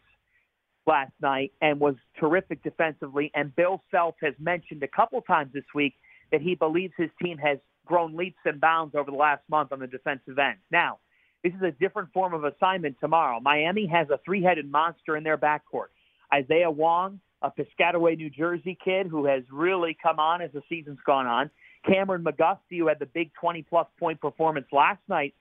last 0.86 1.12
night 1.20 1.52
and 1.60 1.78
was 1.78 1.94
terrific 2.18 2.62
defensively. 2.62 3.30
And 3.34 3.54
Bill 3.54 3.82
Self 3.90 4.14
has 4.22 4.34
mentioned 4.38 4.82
a 4.82 4.88
couple 4.88 5.20
times 5.22 5.52
this 5.52 5.64
week 5.74 5.94
that 6.32 6.40
he 6.40 6.54
believes 6.54 6.94
his 6.96 7.10
team 7.22 7.38
has 7.38 7.58
grown 7.86 8.16
leaps 8.16 8.38
and 8.44 8.60
bounds 8.60 8.94
over 8.94 9.10
the 9.10 9.16
last 9.16 9.42
month 9.48 9.72
on 9.72 9.80
the 9.80 9.86
defensive 9.86 10.38
end. 10.38 10.58
Now, 10.70 10.98
this 11.42 11.52
is 11.54 11.62
a 11.62 11.70
different 11.70 12.12
form 12.12 12.34
of 12.34 12.44
assignment 12.44 12.96
tomorrow. 13.00 13.40
Miami 13.40 13.86
has 13.86 14.08
a 14.10 14.18
three 14.24 14.42
headed 14.42 14.70
monster 14.70 15.16
in 15.16 15.24
their 15.24 15.38
backcourt. 15.38 15.88
Isaiah 16.32 16.70
Wong, 16.70 17.20
a 17.42 17.50
Piscataway, 17.50 18.16
New 18.16 18.30
Jersey 18.30 18.76
kid 18.84 19.06
who 19.06 19.26
has 19.26 19.42
really 19.50 19.96
come 20.02 20.18
on 20.18 20.42
as 20.42 20.50
the 20.52 20.62
season's 20.68 20.98
gone 21.06 21.26
on. 21.26 21.50
Kameron 21.88 22.22
McGusty, 22.22 22.78
who 22.78 22.88
had 22.88 22.98
the 22.98 23.06
big 23.06 23.32
20 23.40 23.62
plus 23.62 23.86
point 23.98 24.20
performance 24.20 24.66
last 24.72 25.00
night 25.08 25.34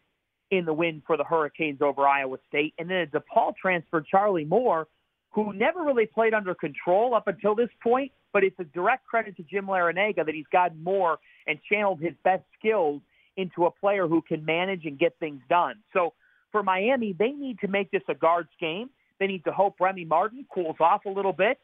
in 0.51 0.65
the 0.65 0.73
win 0.73 1.01
for 1.05 1.17
the 1.17 1.23
Hurricanes 1.23 1.81
over 1.81 2.07
Iowa 2.07 2.38
State. 2.47 2.73
And 2.77 2.89
then 2.89 2.97
a 2.97 3.07
DePaul 3.07 3.55
transfer, 3.55 4.01
Charlie 4.01 4.45
Moore, 4.45 4.88
who 5.31 5.53
never 5.53 5.83
really 5.83 6.05
played 6.05 6.33
under 6.33 6.55
control 6.55 7.13
up 7.13 7.27
until 7.27 7.53
this 7.53 7.69
point, 7.83 8.12
but 8.33 8.43
it's 8.43 8.57
a 8.60 8.63
direct 8.63 9.05
credit 9.05 9.36
to 9.38 9.43
Jim 9.43 9.67
Larrañaga 9.67 10.25
that 10.25 10.33
he's 10.33 10.47
gotten 10.51 10.83
more 10.83 11.19
and 11.47 11.60
channeled 11.69 11.99
his 11.99 12.13
best 12.23 12.43
skills 12.57 13.01
into 13.36 13.65
a 13.65 13.71
player 13.71 14.07
who 14.07 14.21
can 14.21 14.43
manage 14.45 14.86
and 14.86 14.97
get 14.97 15.15
things 15.19 15.41
done. 15.49 15.75
So 15.93 16.13
for 16.51 16.63
Miami, 16.63 17.13
they 17.13 17.31
need 17.31 17.60
to 17.60 17.67
make 17.67 17.91
this 17.91 18.01
a 18.07 18.15
guards 18.15 18.49
game. 18.60 18.89
They 19.19 19.27
need 19.27 19.43
to 19.43 19.51
hope 19.51 19.75
Remy 19.79 20.05
Martin 20.05 20.45
cools 20.51 20.77
off 20.79 21.05
a 21.05 21.10
little 21.10 21.33
bit. 21.33 21.60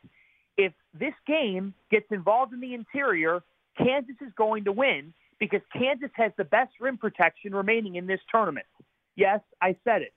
If 0.57 0.73
this 0.93 1.13
game 1.25 1.73
gets 1.89 2.05
involved 2.11 2.53
in 2.53 2.59
the 2.59 2.73
interior, 2.73 3.41
Kansas 3.77 4.15
is 4.21 4.31
going 4.37 4.65
to 4.65 4.71
win 4.71 5.13
because 5.39 5.61
Kansas 5.73 6.11
has 6.13 6.31
the 6.37 6.43
best 6.43 6.73
rim 6.79 6.97
protection 6.97 7.53
remaining 7.53 7.95
in 7.95 8.07
this 8.07 8.19
tournament. 8.31 8.65
Yes, 9.15 9.41
I 9.61 9.75
said 9.83 10.01
it. 10.01 10.13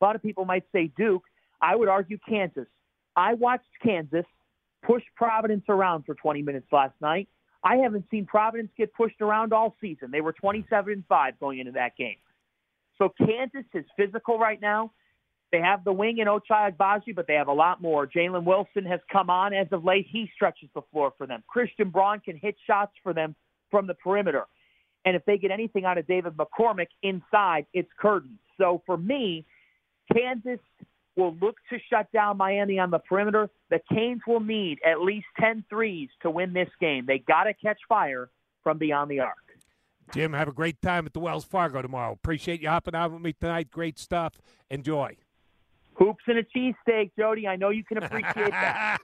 A 0.00 0.04
lot 0.04 0.16
of 0.16 0.22
people 0.22 0.44
might 0.44 0.64
say 0.72 0.90
Duke. 0.96 1.24
I 1.60 1.74
would 1.74 1.88
argue 1.88 2.18
Kansas. 2.28 2.66
I 3.16 3.34
watched 3.34 3.68
Kansas 3.82 4.24
push 4.86 5.02
Providence 5.16 5.64
around 5.68 6.04
for 6.04 6.14
20 6.14 6.42
minutes 6.42 6.68
last 6.70 6.94
night. 7.00 7.28
I 7.64 7.76
haven't 7.76 8.04
seen 8.10 8.24
Providence 8.26 8.70
get 8.76 8.94
pushed 8.94 9.20
around 9.20 9.52
all 9.52 9.74
season. 9.80 10.10
They 10.12 10.20
were 10.20 10.32
27 10.32 10.92
and 10.92 11.04
5 11.08 11.40
going 11.40 11.58
into 11.58 11.72
that 11.72 11.96
game. 11.96 12.16
So 12.98 13.12
Kansas 13.18 13.64
is 13.74 13.84
physical 13.96 14.38
right 14.38 14.60
now. 14.60 14.92
They 15.50 15.60
have 15.60 15.84
the 15.84 15.92
wing 15.92 16.18
in 16.18 16.26
Ochai 16.26 16.72
Agbaji, 16.72 17.14
but 17.14 17.26
they 17.26 17.34
have 17.34 17.48
a 17.48 17.52
lot 17.52 17.80
more. 17.80 18.06
Jalen 18.06 18.44
Wilson 18.44 18.84
has 18.84 19.00
come 19.10 19.30
on 19.30 19.54
as 19.54 19.66
of 19.72 19.84
late. 19.84 20.06
He 20.10 20.30
stretches 20.34 20.68
the 20.74 20.82
floor 20.92 21.12
for 21.16 21.26
them. 21.26 21.42
Christian 21.48 21.88
Braun 21.90 22.20
can 22.20 22.36
hit 22.36 22.56
shots 22.66 22.92
for 23.02 23.14
them 23.14 23.34
from 23.70 23.86
the 23.86 23.94
perimeter. 23.94 24.44
And 25.04 25.16
if 25.16 25.24
they 25.24 25.38
get 25.38 25.50
anything 25.50 25.84
out 25.84 25.96
of 25.96 26.06
David 26.06 26.34
McCormick 26.36 26.88
inside, 27.02 27.66
it's 27.72 27.88
curtains. 27.98 28.38
So 28.58 28.82
for 28.84 28.98
me, 28.98 29.46
Kansas 30.12 30.60
will 31.16 31.34
look 31.40 31.56
to 31.70 31.78
shut 31.90 32.10
down 32.12 32.36
Miami 32.36 32.78
on 32.78 32.90
the 32.90 32.98
perimeter. 32.98 33.48
The 33.70 33.80
Canes 33.90 34.20
will 34.26 34.40
need 34.40 34.78
at 34.86 35.00
least 35.00 35.26
10 35.40 35.64
threes 35.70 36.10
to 36.22 36.30
win 36.30 36.52
this 36.52 36.68
game. 36.80 37.06
They 37.06 37.18
got 37.18 37.44
to 37.44 37.54
catch 37.54 37.78
fire 37.88 38.28
from 38.62 38.78
beyond 38.78 39.10
the 39.10 39.20
arc. 39.20 39.36
Jim, 40.12 40.32
have 40.32 40.48
a 40.48 40.52
great 40.52 40.80
time 40.80 41.06
at 41.06 41.12
the 41.12 41.20
Wells 41.20 41.44
Fargo 41.44 41.82
tomorrow. 41.82 42.12
Appreciate 42.12 42.62
you 42.62 42.68
hopping 42.68 42.94
on 42.94 43.12
with 43.12 43.22
me 43.22 43.34
tonight. 43.34 43.70
Great 43.70 43.98
stuff. 43.98 44.40
Enjoy. 44.70 45.16
Hoops 45.98 46.24
and 46.28 46.38
a 46.38 46.44
cheesesteak, 46.44 47.10
Jody. 47.18 47.48
I 47.48 47.56
know 47.56 47.70
you 47.70 47.84
can 47.84 47.98
appreciate 47.98 48.50
that. 48.50 48.98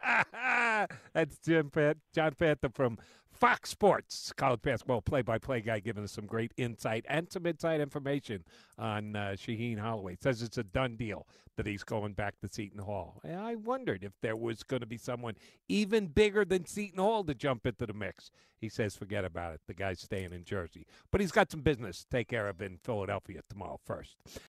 That's 1.12 1.38
Jim 1.38 1.70
Pat, 1.70 1.96
John 2.14 2.32
Fanta 2.32 2.72
from 2.72 2.98
Fox 3.32 3.70
Sports, 3.70 4.32
college 4.36 4.62
basketball 4.62 5.02
play-by-play 5.02 5.62
guy, 5.62 5.80
giving 5.80 6.04
us 6.04 6.12
some 6.12 6.26
great 6.26 6.52
insight 6.56 7.04
and 7.08 7.30
some 7.30 7.46
inside 7.46 7.80
information 7.80 8.44
on 8.78 9.16
uh, 9.16 9.34
Shaheen 9.36 9.78
Holloway. 9.78 10.16
Says 10.20 10.40
it's 10.40 10.58
a 10.58 10.62
done 10.62 10.96
deal 10.96 11.26
that 11.56 11.66
he's 11.66 11.82
going 11.82 12.12
back 12.12 12.34
to 12.40 12.48
Seton 12.48 12.80
Hall. 12.80 13.20
And 13.24 13.40
I 13.40 13.56
wondered 13.56 14.04
if 14.04 14.12
there 14.22 14.36
was 14.36 14.62
going 14.62 14.80
to 14.80 14.86
be 14.86 14.96
someone 14.96 15.34
even 15.68 16.06
bigger 16.06 16.44
than 16.44 16.64
Seton 16.64 16.98
Hall 16.98 17.24
to 17.24 17.34
jump 17.34 17.66
into 17.66 17.86
the 17.86 17.92
mix. 17.92 18.30
He 18.60 18.68
says, 18.68 18.96
forget 18.96 19.24
about 19.24 19.54
it. 19.54 19.60
The 19.66 19.74
guy's 19.74 20.00
staying 20.00 20.32
in 20.32 20.44
Jersey, 20.44 20.86
but 21.10 21.20
he's 21.20 21.32
got 21.32 21.50
some 21.50 21.60
business 21.60 22.04
to 22.04 22.08
take 22.10 22.28
care 22.28 22.48
of 22.48 22.62
in 22.62 22.78
Philadelphia 22.82 23.40
tomorrow 23.48 23.80
first. 23.84 24.16